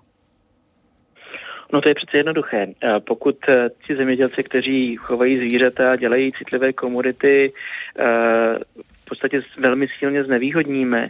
No 1.73 1.81
to 1.81 1.89
je 1.89 1.95
přece 1.95 2.17
jednoduché. 2.17 2.67
Pokud 3.07 3.38
ti 3.88 3.95
zemědělci, 3.95 4.43
kteří 4.43 4.95
chovají 4.95 5.38
zvířata 5.38 5.91
a 5.91 5.95
dělají 5.95 6.31
citlivé 6.31 6.73
komodity, 6.73 7.53
podstatě 9.12 9.41
velmi 9.58 9.88
silně 10.00 10.24
znevýhodníme, 10.24 11.10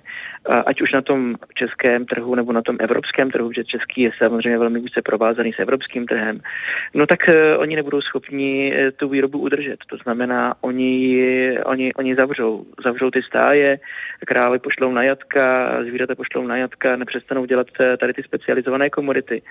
ať 0.65 0.81
už 0.81 0.91
na 0.91 1.01
tom 1.01 1.35
českém 1.53 2.05
trhu 2.05 2.35
nebo 2.35 2.51
na 2.53 2.61
tom 2.61 2.75
evropském 2.79 3.31
trhu, 3.31 3.51
že 3.51 3.63
český 3.63 4.01
je 4.01 4.11
samozřejmě 4.17 4.57
velmi 4.57 4.79
úzce 4.79 5.01
provázaný 5.01 5.53
s 5.53 5.59
evropským 5.59 6.05
trhem, 6.05 6.39
no 6.93 7.05
tak 7.05 7.29
e, 7.29 7.57
oni 7.57 7.75
nebudou 7.75 8.01
schopni 8.01 8.73
e, 8.73 8.91
tu 8.91 9.09
výrobu 9.09 9.39
udržet. 9.39 9.79
To 9.89 9.97
znamená, 9.97 10.55
oni, 10.61 10.97
oni, 11.65 11.93
oni 11.93 12.15
zavřou, 12.15 12.65
zavřou 12.83 13.11
ty 13.11 13.21
stáje, 13.23 13.79
krávy 14.25 14.59
pošlou 14.59 14.91
na 14.91 15.03
jatka, 15.03 15.77
zvířata 15.83 16.15
pošlou 16.15 16.47
na 16.47 16.57
jatka, 16.57 16.95
nepřestanou 16.95 17.45
dělat 17.45 17.67
e, 17.79 17.97
tady 17.97 18.13
ty 18.13 18.23
specializované 18.23 18.89
komodity 18.89 19.41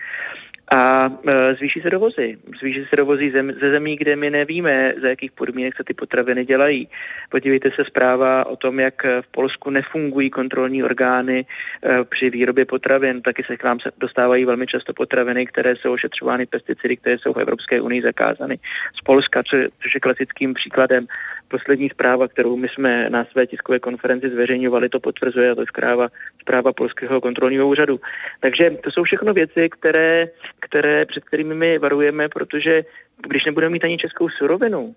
a 0.70 1.06
e, 1.26 1.54
zvýší 1.54 1.80
se 1.80 1.90
dovozy. 1.90 2.38
Zvýší 2.60 2.84
se 2.90 2.96
dovozy 2.96 3.30
zem, 3.30 3.52
ze 3.52 3.70
zemí, 3.70 3.96
kde 3.96 4.16
my 4.16 4.30
nevíme, 4.30 4.94
za 5.02 5.08
jakých 5.08 5.32
podmínek 5.32 5.76
se 5.76 5.84
ty 5.84 5.94
potraviny 5.94 6.44
dělají. 6.44 6.88
Podívejte 7.30 7.70
se 7.70 7.84
zpráva 7.84 8.46
o 8.46 8.56
tom, 8.56 8.80
jak 8.80 9.04
v 9.04 9.26
Polsku 9.30 9.70
nefungují 9.70 10.30
kontrolní 10.30 10.84
orgány 10.84 11.38
e, 11.40 12.04
při 12.04 12.30
výrobě 12.30 12.64
potravin. 12.64 13.22
Taky 13.22 13.42
se 13.42 13.56
k 13.56 13.64
nám 13.64 13.78
dostávají 13.98 14.44
velmi 14.44 14.66
často 14.66 14.92
potraviny, 14.92 15.46
které 15.46 15.76
jsou 15.76 15.92
ošetřovány 15.92 16.46
pesticidy, 16.46 16.96
které 16.96 17.18
jsou 17.18 17.32
v 17.32 17.40
Evropské 17.40 17.80
unii 17.80 18.02
zakázány 18.02 18.58
z 19.00 19.04
Polska, 19.04 19.42
což 19.42 19.94
je 19.94 20.00
klasickým 20.00 20.54
příkladem 20.54 21.06
poslední 21.50 21.88
zpráva, 21.88 22.28
kterou 22.28 22.56
my 22.56 22.68
jsme 22.68 23.10
na 23.10 23.24
své 23.24 23.46
tiskové 23.46 23.78
konferenci 23.78 24.30
zveřejňovali, 24.30 24.88
to 24.88 25.00
potvrzuje 25.00 25.50
a 25.50 25.54
to 25.54 25.60
je 25.60 25.66
zpráva, 25.66 26.08
zpráva 26.40 26.72
Polského 26.72 27.20
kontrolního 27.20 27.68
úřadu. 27.68 28.00
Takže 28.40 28.70
to 28.70 28.90
jsou 28.90 29.02
všechno 29.02 29.34
věci, 29.34 29.68
které, 29.68 30.28
které, 30.60 31.04
před 31.04 31.24
kterými 31.24 31.54
my 31.54 31.78
varujeme, 31.78 32.28
protože 32.28 32.82
když 33.26 33.44
nebudeme 33.44 33.72
mít 33.72 33.84
ani 33.84 33.98
českou 33.98 34.28
surovinu, 34.28 34.94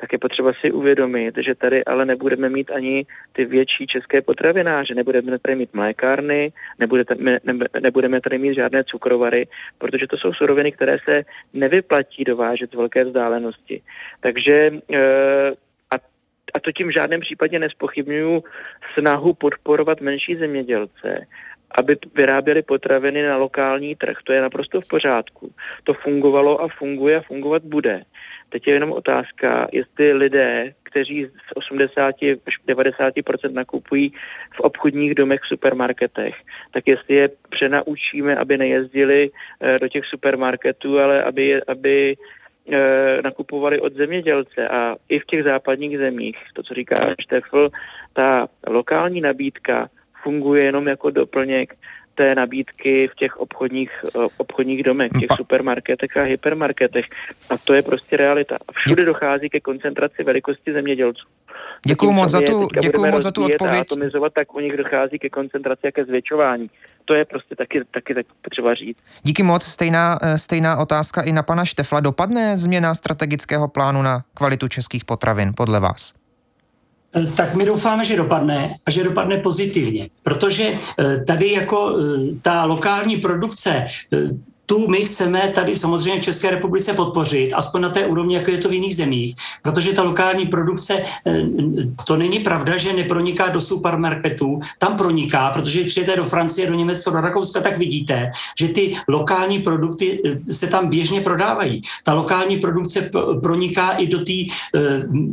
tak 0.00 0.12
je 0.12 0.18
potřeba 0.18 0.52
si 0.60 0.72
uvědomit, 0.72 1.34
že 1.44 1.54
tady 1.54 1.84
ale 1.84 2.04
nebudeme 2.06 2.48
mít 2.48 2.70
ani 2.70 3.06
ty 3.32 3.44
větší 3.44 3.86
české 3.86 4.22
potravináře, 4.22 4.94
nebudeme 4.94 5.38
tady 5.38 5.56
mít 5.56 5.74
mlékárny, 5.74 6.52
nebudeme, 7.80 8.20
tady 8.20 8.38
mít 8.38 8.54
žádné 8.54 8.84
cukrovary, 8.84 9.48
protože 9.78 10.06
to 10.06 10.16
jsou 10.16 10.32
suroviny, 10.32 10.72
které 10.72 10.98
se 11.04 11.22
nevyplatí 11.54 12.24
dovážet 12.24 12.70
z 12.70 12.74
velké 12.74 13.04
vzdálenosti. 13.04 13.82
Takže 14.20 14.52
e, 14.92 15.00
a 16.54 16.60
to 16.60 16.72
tím 16.72 16.88
v 16.88 16.94
žádném 16.94 17.20
případě 17.20 17.58
nespochybnuju 17.58 18.44
snahu 18.94 19.34
podporovat 19.34 20.00
menší 20.00 20.36
zemědělce, 20.36 21.26
aby 21.70 21.96
vyráběli 22.14 22.62
potraviny 22.62 23.22
na 23.22 23.36
lokální 23.36 23.96
trh. 23.96 24.16
To 24.24 24.32
je 24.32 24.42
naprosto 24.42 24.80
v 24.80 24.88
pořádku. 24.88 25.52
To 25.84 25.94
fungovalo 25.94 26.62
a 26.62 26.68
funguje 26.68 27.16
a 27.16 27.22
fungovat 27.22 27.62
bude. 27.62 28.02
Teď 28.48 28.66
je 28.66 28.74
jenom 28.74 28.92
otázka, 28.92 29.68
jestli 29.72 30.12
lidé, 30.12 30.74
kteří 30.82 31.26
z 31.26 31.52
80 31.54 32.14
až 32.46 32.54
90% 32.68 33.52
nakupují 33.52 34.12
v 34.54 34.60
obchodních 34.60 35.14
domech 35.14 35.40
v 35.40 35.48
supermarketech, 35.48 36.34
tak 36.70 36.86
jestli 36.86 37.14
je 37.14 37.28
přenaučíme, 37.50 38.36
aby 38.36 38.58
nejezdili 38.58 39.30
eh, 39.60 39.76
do 39.80 39.88
těch 39.88 40.04
supermarketů, 40.04 40.98
ale 40.98 41.22
aby, 41.22 41.62
aby 41.62 42.16
nakupovali 43.24 43.80
od 43.80 43.94
zemědělce 43.94 44.68
a 44.68 44.96
i 45.08 45.18
v 45.18 45.26
těch 45.26 45.44
západních 45.44 45.98
zemích, 45.98 46.36
to, 46.54 46.62
co 46.62 46.74
říká 46.74 47.14
Štefl, 47.20 47.68
ta 48.12 48.46
lokální 48.66 49.20
nabídka 49.20 49.88
funguje 50.22 50.64
jenom 50.64 50.88
jako 50.88 51.10
doplněk 51.10 51.74
té 52.14 52.34
nabídky 52.34 53.08
v 53.08 53.14
těch 53.14 53.36
obchodních, 53.36 53.90
eh, 54.04 54.28
obchodních 54.36 54.82
domech, 54.82 55.10
v 55.14 55.20
těch 55.20 55.28
supermarketech 55.36 56.16
a 56.16 56.22
hypermarketech. 56.22 57.06
A 57.50 57.58
to 57.64 57.74
je 57.74 57.82
prostě 57.82 58.16
realita. 58.16 58.56
A 58.68 58.72
všude 58.72 59.04
dochází 59.04 59.48
ke 59.48 59.60
koncentraci 59.60 60.24
velikosti 60.24 60.72
zemědělců. 60.72 61.26
Děkuji 61.86 62.10
moc 62.12 62.30
za 62.30 62.40
tu, 62.40 62.68
děkuji 62.82 63.10
moc 63.10 63.22
za 63.22 63.30
tu 63.30 63.44
odpověď. 63.44 63.80
atomizovat, 63.80 64.32
tak 64.32 64.54
u 64.54 64.60
nich 64.60 64.76
dochází 64.76 65.18
ke 65.18 65.28
koncentraci 65.28 65.88
a 65.88 65.90
ke 65.90 66.04
zvětšování. 66.04 66.70
To 67.10 67.16
je 67.16 67.24
prostě 67.24 67.56
taky, 67.56 67.82
taky 67.90 68.14
tak 68.14 68.26
potřeba 68.42 68.74
říct. 68.74 68.98
Díky 69.22 69.42
moc. 69.42 69.64
Stejná, 69.64 70.18
eh, 70.22 70.38
stejná 70.38 70.76
otázka 70.76 71.22
i 71.22 71.32
na 71.32 71.42
pana 71.42 71.64
Štefla. 71.64 72.00
Dopadne 72.00 72.58
změna 72.58 72.94
strategického 72.94 73.68
plánu 73.68 74.02
na 74.02 74.24
kvalitu 74.34 74.68
českých 74.68 75.04
potravin 75.04 75.52
podle 75.56 75.80
vás? 75.80 76.12
Eh, 77.14 77.26
tak 77.26 77.54
my 77.54 77.64
doufáme, 77.64 78.04
že 78.04 78.16
dopadne 78.16 78.74
a 78.86 78.90
že 78.90 79.04
dopadne 79.04 79.36
pozitivně, 79.36 80.08
protože 80.22 80.74
eh, 80.98 81.24
tady 81.24 81.52
jako 81.52 81.96
ta 82.42 82.64
lokální 82.64 83.16
produkce 83.16 83.86
tu 84.70 84.88
my 84.88 85.04
chceme 85.04 85.52
tady 85.54 85.76
samozřejmě 85.76 86.20
v 86.20 86.24
České 86.24 86.50
republice 86.50 86.92
podpořit, 86.94 87.52
aspoň 87.52 87.80
na 87.80 87.88
té 87.88 88.06
úrovni, 88.06 88.34
jako 88.34 88.50
je 88.50 88.58
to 88.58 88.68
v 88.68 88.72
jiných 88.72 88.96
zemích, 88.96 89.34
protože 89.62 89.92
ta 89.92 90.02
lokální 90.02 90.46
produkce, 90.46 91.02
eh, 91.26 91.42
to 92.06 92.16
není 92.16 92.38
pravda, 92.38 92.76
že 92.76 92.92
neproniká 92.92 93.48
do 93.48 93.60
supermarketů, 93.60 94.60
tam 94.78 94.96
proniká, 94.96 95.50
protože 95.50 95.80
když 95.80 95.92
přijete 95.92 96.16
do 96.16 96.24
Francie, 96.24 96.70
do 96.70 96.74
Německa, 96.74 97.10
do 97.10 97.20
Rakouska, 97.20 97.60
tak 97.60 97.78
vidíte, 97.78 98.30
že 98.58 98.68
ty 98.68 98.94
lokální 99.08 99.58
produkty 99.58 100.22
eh, 100.24 100.52
se 100.52 100.66
tam 100.66 100.88
běžně 100.88 101.20
prodávají. 101.20 101.82
Ta 102.04 102.14
lokální 102.14 102.56
produkce 102.62 103.10
proniká 103.42 103.90
i 103.90 104.06
do 104.06 104.22
té 104.22 104.38
eh, 104.46 104.78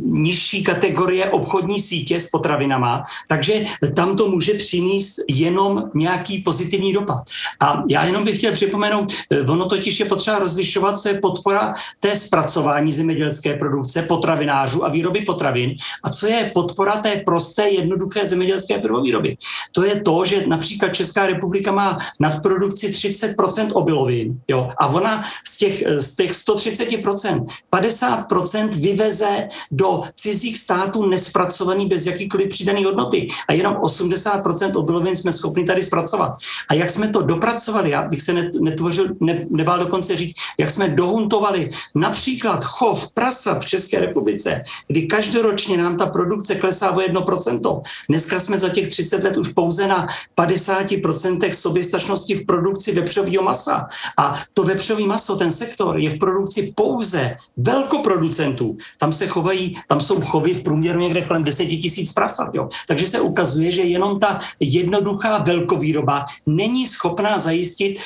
nižší 0.02 0.64
kategorie 0.64 1.30
obchodní 1.30 1.80
sítě 1.80 2.20
s 2.20 2.30
potravinama, 2.30 3.02
takže 3.28 3.64
tam 3.94 4.16
to 4.16 4.28
může 4.28 4.54
přinést 4.54 5.22
jenom 5.28 5.90
nějaký 5.94 6.42
pozitivní 6.42 6.92
dopad. 6.92 7.22
A 7.60 7.82
já 7.88 8.04
jenom 8.04 8.24
bych 8.24 8.38
chtěl 8.38 8.52
připomenout, 8.52 9.12
ono 9.48 9.66
totiž 9.66 10.00
je 10.00 10.06
potřeba 10.06 10.38
rozlišovat, 10.38 10.98
co 10.98 11.08
je 11.08 11.20
podpora 11.20 11.74
té 12.00 12.16
zpracování 12.16 12.92
zemědělské 12.92 13.54
produkce, 13.54 14.02
potravinářů 14.02 14.84
a 14.84 14.88
výroby 14.88 15.20
potravin 15.20 15.74
a 16.04 16.10
co 16.10 16.26
je 16.26 16.50
podpora 16.54 17.00
té 17.00 17.16
prosté, 17.16 17.68
jednoduché 17.68 18.26
zemědělské 18.26 18.78
prvovýroby. 18.78 19.36
To 19.72 19.84
je 19.84 20.00
to, 20.00 20.24
že 20.24 20.46
například 20.46 20.88
Česká 20.88 21.26
republika 21.26 21.72
má 21.72 21.98
nadprodukci 22.20 22.88
30% 22.88 23.70
obilovin 23.72 24.40
jo, 24.48 24.70
a 24.78 24.86
ona 24.86 25.24
z 25.44 25.58
těch, 25.58 25.82
eh, 25.82 26.00
z 26.00 26.16
těch 26.16 26.34
130% 26.34 27.46
50% 27.70 28.74
vyveze 28.74 29.48
do 29.70 30.02
cizích 30.14 30.58
států 30.58 31.06
nespracovaný 31.06 31.86
bez 31.86 32.06
jakýkoliv 32.06 32.48
přidaný 32.48 32.84
hodnoty 32.84 33.28
a 33.48 33.52
jenom 33.52 33.76
80% 33.80 34.76
obilovin 34.76 35.16
jsme 35.16 35.32
schopni 35.32 35.64
tady 35.64 35.82
zpracovat. 35.82 36.36
A 36.68 36.74
jak 36.74 36.90
jsme 36.90 37.08
to 37.08 37.22
dopracovali, 37.22 37.90
já 37.90 38.02
bych 38.02 38.22
se 38.22 38.32
netvořil 38.60 39.07
ne, 39.20 39.46
nebál 39.50 39.78
dokonce 39.78 40.16
říct, 40.16 40.36
jak 40.58 40.70
jsme 40.70 40.88
dohuntovali 40.88 41.70
například 41.94 42.64
chov 42.64 43.12
prasa 43.12 43.60
v 43.60 43.66
České 43.66 44.00
republice, 44.00 44.62
kdy 44.86 45.06
každoročně 45.06 45.76
nám 45.76 45.96
ta 45.96 46.06
produkce 46.06 46.54
klesá 46.54 46.90
o 46.90 46.98
1%. 47.00 47.82
Dneska 48.08 48.40
jsme 48.40 48.58
za 48.58 48.68
těch 48.68 48.88
30 48.88 49.24
let 49.24 49.36
už 49.36 49.48
pouze 49.48 49.86
na 49.86 50.06
50% 50.38 51.50
soběstačnosti 51.50 52.34
v 52.34 52.46
produkci 52.46 52.92
vepřového 52.92 53.42
masa. 53.42 53.88
A 54.18 54.42
to 54.54 54.62
vepřový 54.62 55.06
maso, 55.06 55.36
ten 55.36 55.52
sektor, 55.52 55.98
je 55.98 56.10
v 56.10 56.18
produkci 56.18 56.72
pouze 56.76 57.36
velkoproducentů. 57.56 58.76
Tam 58.98 59.12
se 59.12 59.26
chovají, 59.26 59.76
tam 59.88 60.00
jsou 60.00 60.20
chovy 60.20 60.54
v 60.54 60.62
průměru 60.62 61.00
někde 61.00 61.22
kolem 61.22 61.44
10 61.44 61.66
tisíc 61.66 62.12
prasat. 62.12 62.54
Jo. 62.54 62.68
Takže 62.86 63.06
se 63.06 63.20
ukazuje, 63.20 63.70
že 63.72 63.82
jenom 63.82 64.20
ta 64.20 64.40
jednoduchá 64.60 65.38
velkovýroba 65.38 66.26
není 66.46 66.86
schopná 66.86 67.38
zajistit 67.38 67.98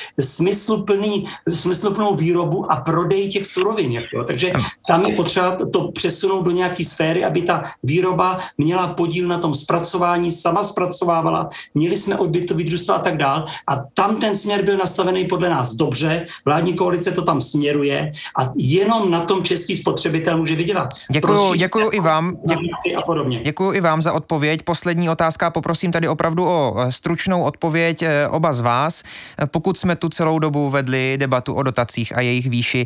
smysluplný, 0.93 1.25
smysluplnou 1.49 2.15
výrobu 2.15 2.71
a 2.71 2.75
prodej 2.75 3.29
těch 3.29 3.45
surovin. 3.45 3.91
Jo. 4.13 4.23
Takže 4.23 4.53
tam 4.87 5.05
je 5.05 5.15
potřeba 5.15 5.57
to 5.73 5.91
přesunout 5.91 6.41
do 6.41 6.51
nějaké 6.51 6.85
sféry, 6.85 7.25
aby 7.25 7.41
ta 7.41 7.63
výroba 7.83 8.39
měla 8.57 8.87
podíl 8.87 9.27
na 9.27 9.37
tom 9.37 9.53
zpracování, 9.53 10.31
sama 10.31 10.63
zpracovávala, 10.63 11.49
měli 11.73 11.97
jsme 11.97 12.17
odbytový 12.17 12.63
družstva 12.63 12.95
a 12.95 12.99
tak 12.99 13.17
dál. 13.17 13.45
A 13.67 13.83
tam 13.93 14.15
ten 14.15 14.35
směr 14.35 14.65
byl 14.65 14.77
nastavený 14.77 15.25
podle 15.25 15.49
nás 15.49 15.73
dobře, 15.73 16.25
vládní 16.45 16.73
koalice 16.73 17.11
to 17.11 17.21
tam 17.21 17.41
směruje 17.41 18.11
a 18.39 18.51
jenom 18.55 19.11
na 19.11 19.21
tom 19.21 19.43
český 19.43 19.77
spotřebitel 19.77 20.37
může 20.37 20.55
vydělat. 20.55 20.89
Děkuji, 21.11 21.53
děkuji 21.53 21.89
i 21.89 21.99
vám. 21.99 22.37
Děkuji, 22.47 22.95
a 22.95 23.01
podobně. 23.01 23.41
Děkuji 23.43 23.71
i 23.71 23.81
vám 23.81 24.01
za 24.01 24.13
odpověď. 24.13 24.61
Poslední 24.63 25.09
otázka, 25.09 25.49
poprosím 25.49 25.91
tady 25.91 26.07
opravdu 26.07 26.45
o 26.45 26.75
eh, 26.77 26.91
stručnou 26.91 27.43
odpověď 27.43 28.01
eh, 28.01 28.27
oba 28.27 28.53
z 28.53 28.61
vás. 28.61 29.03
Eh, 29.39 29.47
pokud 29.47 29.77
jsme 29.77 29.95
tu 29.95 30.09
celou 30.09 30.39
dobu 30.39 30.69
vedli 30.83 31.15
debatu 31.17 31.53
o 31.53 31.63
dotacích 31.63 32.17
a 32.17 32.21
jejich 32.21 32.49
výši, 32.49 32.85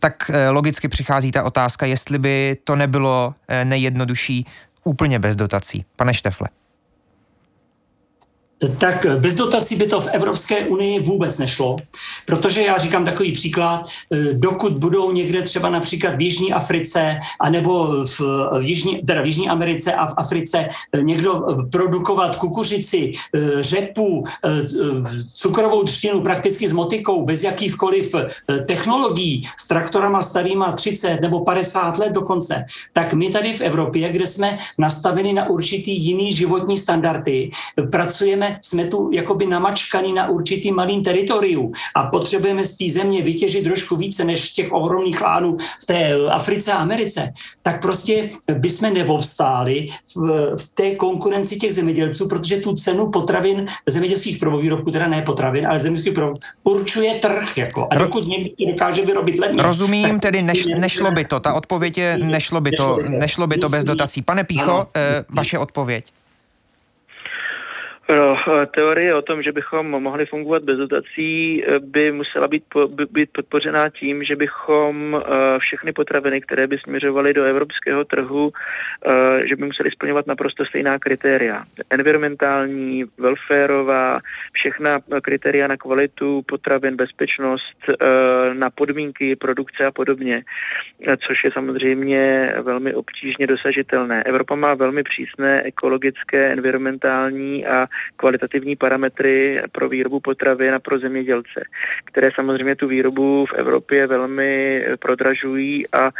tak 0.00 0.30
logicky 0.50 0.88
přichází 0.88 1.32
ta 1.32 1.42
otázka, 1.42 1.86
jestli 1.86 2.18
by 2.18 2.56
to 2.64 2.76
nebylo 2.76 3.34
nejjednodušší 3.64 4.46
úplně 4.84 5.18
bez 5.18 5.36
dotací. 5.36 5.84
Pane 5.96 6.14
Štefle 6.14 6.48
tak 8.78 9.06
bez 9.18 9.34
dotací 9.34 9.76
by 9.76 9.86
to 9.86 10.00
v 10.00 10.06
Evropské 10.06 10.66
unii 10.66 11.00
vůbec 11.00 11.38
nešlo, 11.38 11.76
protože 12.32 12.62
já 12.62 12.78
říkám 12.78 13.04
takový 13.04 13.32
příklad, 13.32 13.84
eh, 14.12 14.16
dokud 14.32 14.72
budou 14.72 15.12
někde 15.12 15.42
třeba 15.42 15.70
například 15.70 16.16
v 16.16 16.20
Jižní 16.20 16.52
Africe, 16.52 17.20
anebo 17.40 18.04
v, 18.04 18.20
v, 18.58 18.60
Jižní, 18.60 19.02
teda 19.04 19.22
v 19.22 19.26
Jižní 19.26 19.48
Americe 19.48 19.92
a 19.92 20.06
v 20.06 20.14
Africe 20.16 20.68
eh, 20.68 21.02
někdo 21.02 21.44
produkovat 21.72 22.36
kukuřici, 22.36 23.12
eh, 23.12 23.62
řepu, 23.62 24.24
cukrovou 25.32 25.82
třtinu 25.82 26.20
prakticky 26.20 26.68
s 26.68 26.72
motikou, 26.72 27.24
bez 27.24 27.42
jakýchkoliv 27.42 28.14
technologií, 28.66 29.48
s 29.58 29.68
traktorama 29.68 30.22
starýma 30.22 30.72
30 30.72 31.20
nebo 31.20 31.44
50 31.44 31.98
let 31.98 32.12
dokonce, 32.12 32.64
tak 32.92 33.14
my 33.14 33.30
tady 33.30 33.52
v 33.52 33.60
Evropě, 33.60 34.08
kde 34.08 34.26
jsme 34.26 34.58
nastaveni 34.78 35.32
na 35.32 35.48
určitý 35.48 36.04
jiný 36.04 36.32
životní 36.32 36.78
standardy, 36.78 37.50
pracujeme 37.90 38.58
jsme 38.62 38.86
tu 38.86 39.10
jakoby 39.12 39.46
namačkaní 39.46 40.12
na 40.12 40.28
určitý 40.28 40.72
malým 40.72 41.04
teritoriu. 41.04 41.72
A 41.96 42.02
potřebujeme 42.22 42.64
z 42.64 42.76
té 42.76 42.88
země 42.88 43.22
vytěžit 43.22 43.64
trošku 43.64 43.96
více 43.96 44.24
než 44.24 44.48
z 44.48 44.52
těch 44.52 44.72
ohromných 44.72 45.20
lánů 45.20 45.56
v 45.82 45.86
té 45.86 46.14
Africe 46.30 46.72
a 46.72 46.76
Americe, 46.76 47.32
tak 47.62 47.82
prostě 47.82 48.30
bychom 48.54 48.94
neobstáli 48.94 49.86
v, 50.14 50.20
v 50.56 50.74
té 50.74 50.94
konkurenci 50.94 51.56
těch 51.56 51.74
zemědělců, 51.74 52.28
protože 52.28 52.56
tu 52.56 52.74
cenu 52.74 53.10
potravin 53.10 53.66
zemědělských 53.86 54.38
prvovýrobků, 54.38 54.90
teda 54.90 55.08
ne 55.08 55.22
potravin, 55.22 55.66
ale 55.66 55.80
zemědělských 55.80 56.14
prvovýrobků, 56.14 56.46
určuje 56.62 57.14
trh. 57.14 57.58
Jako. 57.58 57.88
A 57.90 57.98
dokud 57.98 58.26
někdo 58.26 58.50
dokáže 58.70 59.02
vyrobit 59.02 59.38
levně. 59.38 59.62
Rozumím, 59.62 60.20
tedy 60.20 60.42
neš, 60.42 60.66
nešlo 60.66 61.10
by 61.10 61.24
to. 61.24 61.40
Ta 61.40 61.54
odpověď 61.54 61.98
je, 61.98 62.18
nešlo 62.18 62.60
by 62.60 62.70
to, 62.70 62.98
nešlo 63.08 63.46
by 63.46 63.56
to 63.58 63.68
bez 63.68 63.84
dotací. 63.84 64.22
Pane 64.22 64.44
Pícho, 64.44 64.86
eh, 64.94 65.24
vaše 65.28 65.58
odpověď. 65.58 66.21
No, 68.18 68.36
teorie 68.74 69.14
o 69.14 69.22
tom, 69.22 69.42
že 69.42 69.52
bychom 69.52 69.86
mohli 69.86 70.26
fungovat 70.26 70.62
bez 70.62 70.78
dotací, 70.78 71.64
eh, 71.64 71.78
by 71.78 72.12
musela 72.12 72.48
být, 72.48 72.64
by, 72.86 73.06
být 73.10 73.30
podpořená 73.32 73.84
tím, 73.90 74.24
že 74.24 74.36
bychom 74.36 75.16
eh, 75.16 75.58
všechny 75.58 75.92
potraviny, 75.92 76.40
které 76.40 76.66
by 76.66 76.78
směřovaly 76.78 77.34
do 77.34 77.44
evropského 77.44 78.04
trhu, 78.04 78.52
že 79.48 79.56
by 79.56 79.64
museli 79.64 79.90
splňovat 79.90 80.26
naprosto 80.26 80.64
stejná 80.64 80.98
kritéria. 80.98 81.64
Environmentální, 81.90 83.04
welfareová, 83.18 84.20
všechna 84.52 84.96
kritéria 85.22 85.66
na 85.66 85.76
kvalitu 85.76 86.42
potravin, 86.42 86.96
bezpečnost, 86.96 87.76
na 88.52 88.70
podmínky 88.70 89.36
produkce 89.36 89.86
a 89.86 89.90
podobně, 89.90 90.42
což 91.26 91.44
je 91.44 91.50
samozřejmě 91.52 92.52
velmi 92.62 92.94
obtížně 92.94 93.46
dosažitelné. 93.46 94.22
Evropa 94.22 94.54
má 94.54 94.74
velmi 94.74 95.02
přísné 95.02 95.62
ekologické, 95.62 96.52
environmentální 96.52 97.66
a 97.66 97.86
kvalitativní 98.16 98.76
parametry 98.76 99.62
pro 99.72 99.88
výrobu 99.88 100.20
potravin 100.20 100.74
a 100.74 100.78
pro 100.78 100.98
zemědělce, 100.98 101.64
které 102.04 102.30
samozřejmě 102.34 102.76
tu 102.76 102.88
výrobu 102.88 103.46
v 103.46 103.52
Evropě 103.52 104.06
velmi 104.06 104.84
prodražují 104.98 105.86
a 105.92 106.06
e, 106.06 106.10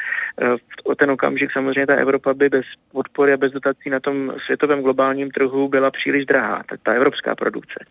o 0.84 0.94
ten 0.94 1.10
okamžik 1.10 1.52
samozřejmě 1.52 1.86
ta 1.86 1.94
Evropa 1.94 2.34
by 2.34 2.48
bez 2.48 2.64
podpory 2.92 3.32
a 3.32 3.36
bez 3.36 3.52
dotací 3.52 3.90
na 3.90 4.00
tom 4.00 4.34
světovém 4.46 4.82
globálním 4.82 5.30
trhu 5.30 5.68
byla 5.68 5.90
příliš 5.90 6.26
drahá, 6.26 6.62
tak 6.68 6.80
ta 6.82 6.92
evropská 6.92 7.34
produkce. 7.34 7.84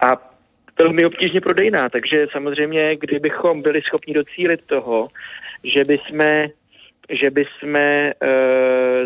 A 0.00 0.36
velmi 0.78 1.04
obtížně 1.04 1.40
prodejná, 1.40 1.88
takže 1.88 2.26
samozřejmě, 2.32 2.96
kdybychom 2.96 3.62
byli 3.62 3.82
schopni 3.82 4.14
docílit 4.14 4.60
toho, 4.66 5.08
že 5.64 5.80
bychom 5.88 6.46
že 7.10 7.30
bychom 7.30 7.76
e, 7.76 8.12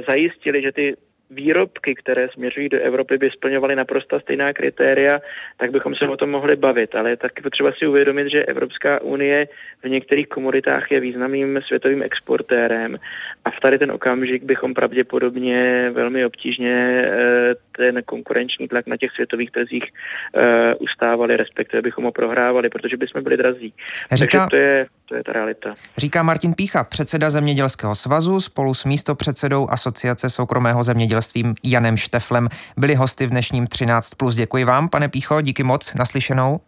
zajistili, 0.09 0.63
že 0.63 0.73
ty 0.73 0.97
výrobky, 1.31 1.95
které 1.95 2.29
směřují 2.29 2.69
do 2.69 2.81
Evropy, 2.81 3.19
by 3.19 3.31
splňovaly 3.31 3.77
naprosto 3.77 4.21
stejná 4.21 4.53
kritéria, 4.53 5.21
tak 5.57 5.71
bychom 5.71 5.95
se 5.95 6.09
o 6.09 6.17
tom 6.17 6.31
mohli 6.31 6.57
bavit. 6.57 6.95
Ale 6.95 7.11
je 7.11 7.17
taky 7.17 7.43
potřeba 7.43 7.73
si 7.79 7.87
uvědomit, 7.87 8.31
že 8.31 8.45
Evropská 8.45 9.01
unie 9.01 9.49
v 9.85 9.89
některých 9.89 10.29
komoditách 10.29 10.91
je 10.91 11.01
významným 11.01 11.61
světovým 11.67 12.03
exportérem 12.03 12.99
a 13.45 13.51
v 13.51 13.61
tady 13.63 13.79
ten 13.79 13.91
okamžik 13.91 14.43
bychom 14.45 14.75
pravděpodobně 14.75 15.91
velmi 15.91 16.25
obtížně 16.25 17.05
eh, 17.05 17.55
ten 17.77 18.03
konkurenční 18.03 18.69
tlak 18.69 18.87
na 18.87 18.97
těch 18.97 19.11
světových 19.11 19.51
trzích 19.51 19.85
eh, 19.85 20.75
ustávali, 20.75 21.37
respektive 21.37 21.83
bychom 21.83 22.05
ho 22.05 22.13
prohrávali, 22.13 22.69
protože 22.69 22.97
bychom 22.97 23.23
byli 23.23 23.37
drazí. 23.37 23.75
Říká... 24.13 24.39
Takže 24.39 24.47
to 24.51 24.57
je, 24.57 24.87
to 25.09 25.15
je 25.15 25.25
ta 25.25 25.33
realita. 25.33 25.75
Říká 25.99 26.23
Martin 26.23 26.55
Pícha, 26.55 26.85
předseda 26.85 27.31
Zemědělského 27.31 27.95
svazu 27.95 28.41
spolu 28.41 28.75
s 28.75 28.85
místopředsedou 28.85 29.69
Asociace 29.71 30.31
soukromého 30.31 30.85
zemědělství 31.21 31.55
Janem 31.65 31.97
Šteflem 31.97 32.49
byli 32.77 32.95
hosty 32.95 33.27
v 33.27 33.31
dnešním 33.31 33.65
13+. 33.65 34.35
Děkuji 34.35 34.65
vám, 34.65 34.89
pane 34.89 35.09
Pícho, 35.09 35.41
díky 35.41 35.63
moc, 35.63 35.95
naslyšenou. 35.95 36.61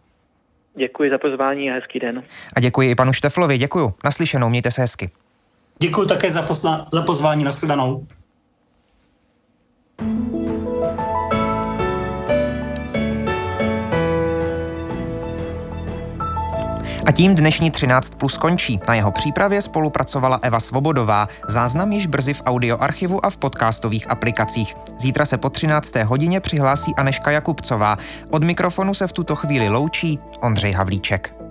Děkuji 0.75 1.09
za 1.09 1.17
pozvání 1.17 1.71
a 1.71 1.73
hezký 1.73 1.99
den. 1.99 2.23
A 2.55 2.59
děkuji 2.59 2.89
i 2.89 2.95
panu 2.95 3.13
Šteflovi, 3.13 3.57
děkuji. 3.57 3.93
Naslyšenou, 4.03 4.49
mějte 4.49 4.71
se 4.71 4.81
hezky. 4.81 5.09
Děkuji 5.79 6.07
také 6.07 6.31
za, 6.31 6.41
posla, 6.41 6.87
za 6.93 7.01
pozvání, 7.01 7.43
nashledanou. 7.43 8.05
A 17.05 17.11
tím 17.11 17.35
dnešní 17.35 17.71
13 17.71 18.15
plus 18.15 18.37
končí. 18.37 18.79
Na 18.87 18.95
jeho 18.95 19.11
přípravě 19.11 19.61
spolupracovala 19.61 20.39
Eva 20.41 20.59
Svobodová. 20.59 21.27
Záznam 21.47 21.91
již 21.91 22.07
brzy 22.07 22.33
v 22.33 22.41
audioarchivu 22.45 23.25
a 23.25 23.29
v 23.29 23.37
podcastových 23.37 24.11
aplikacích. 24.11 24.75
Zítra 24.99 25.25
se 25.25 25.37
po 25.37 25.49
13. 25.49 25.95
hodině 25.95 26.39
přihlásí 26.39 26.95
Aneška 26.95 27.31
Jakubcová. 27.31 27.97
Od 28.29 28.43
mikrofonu 28.43 28.93
se 28.93 29.07
v 29.07 29.13
tuto 29.13 29.35
chvíli 29.35 29.69
loučí 29.69 30.19
Ondřej 30.41 30.71
Havlíček. 30.71 31.42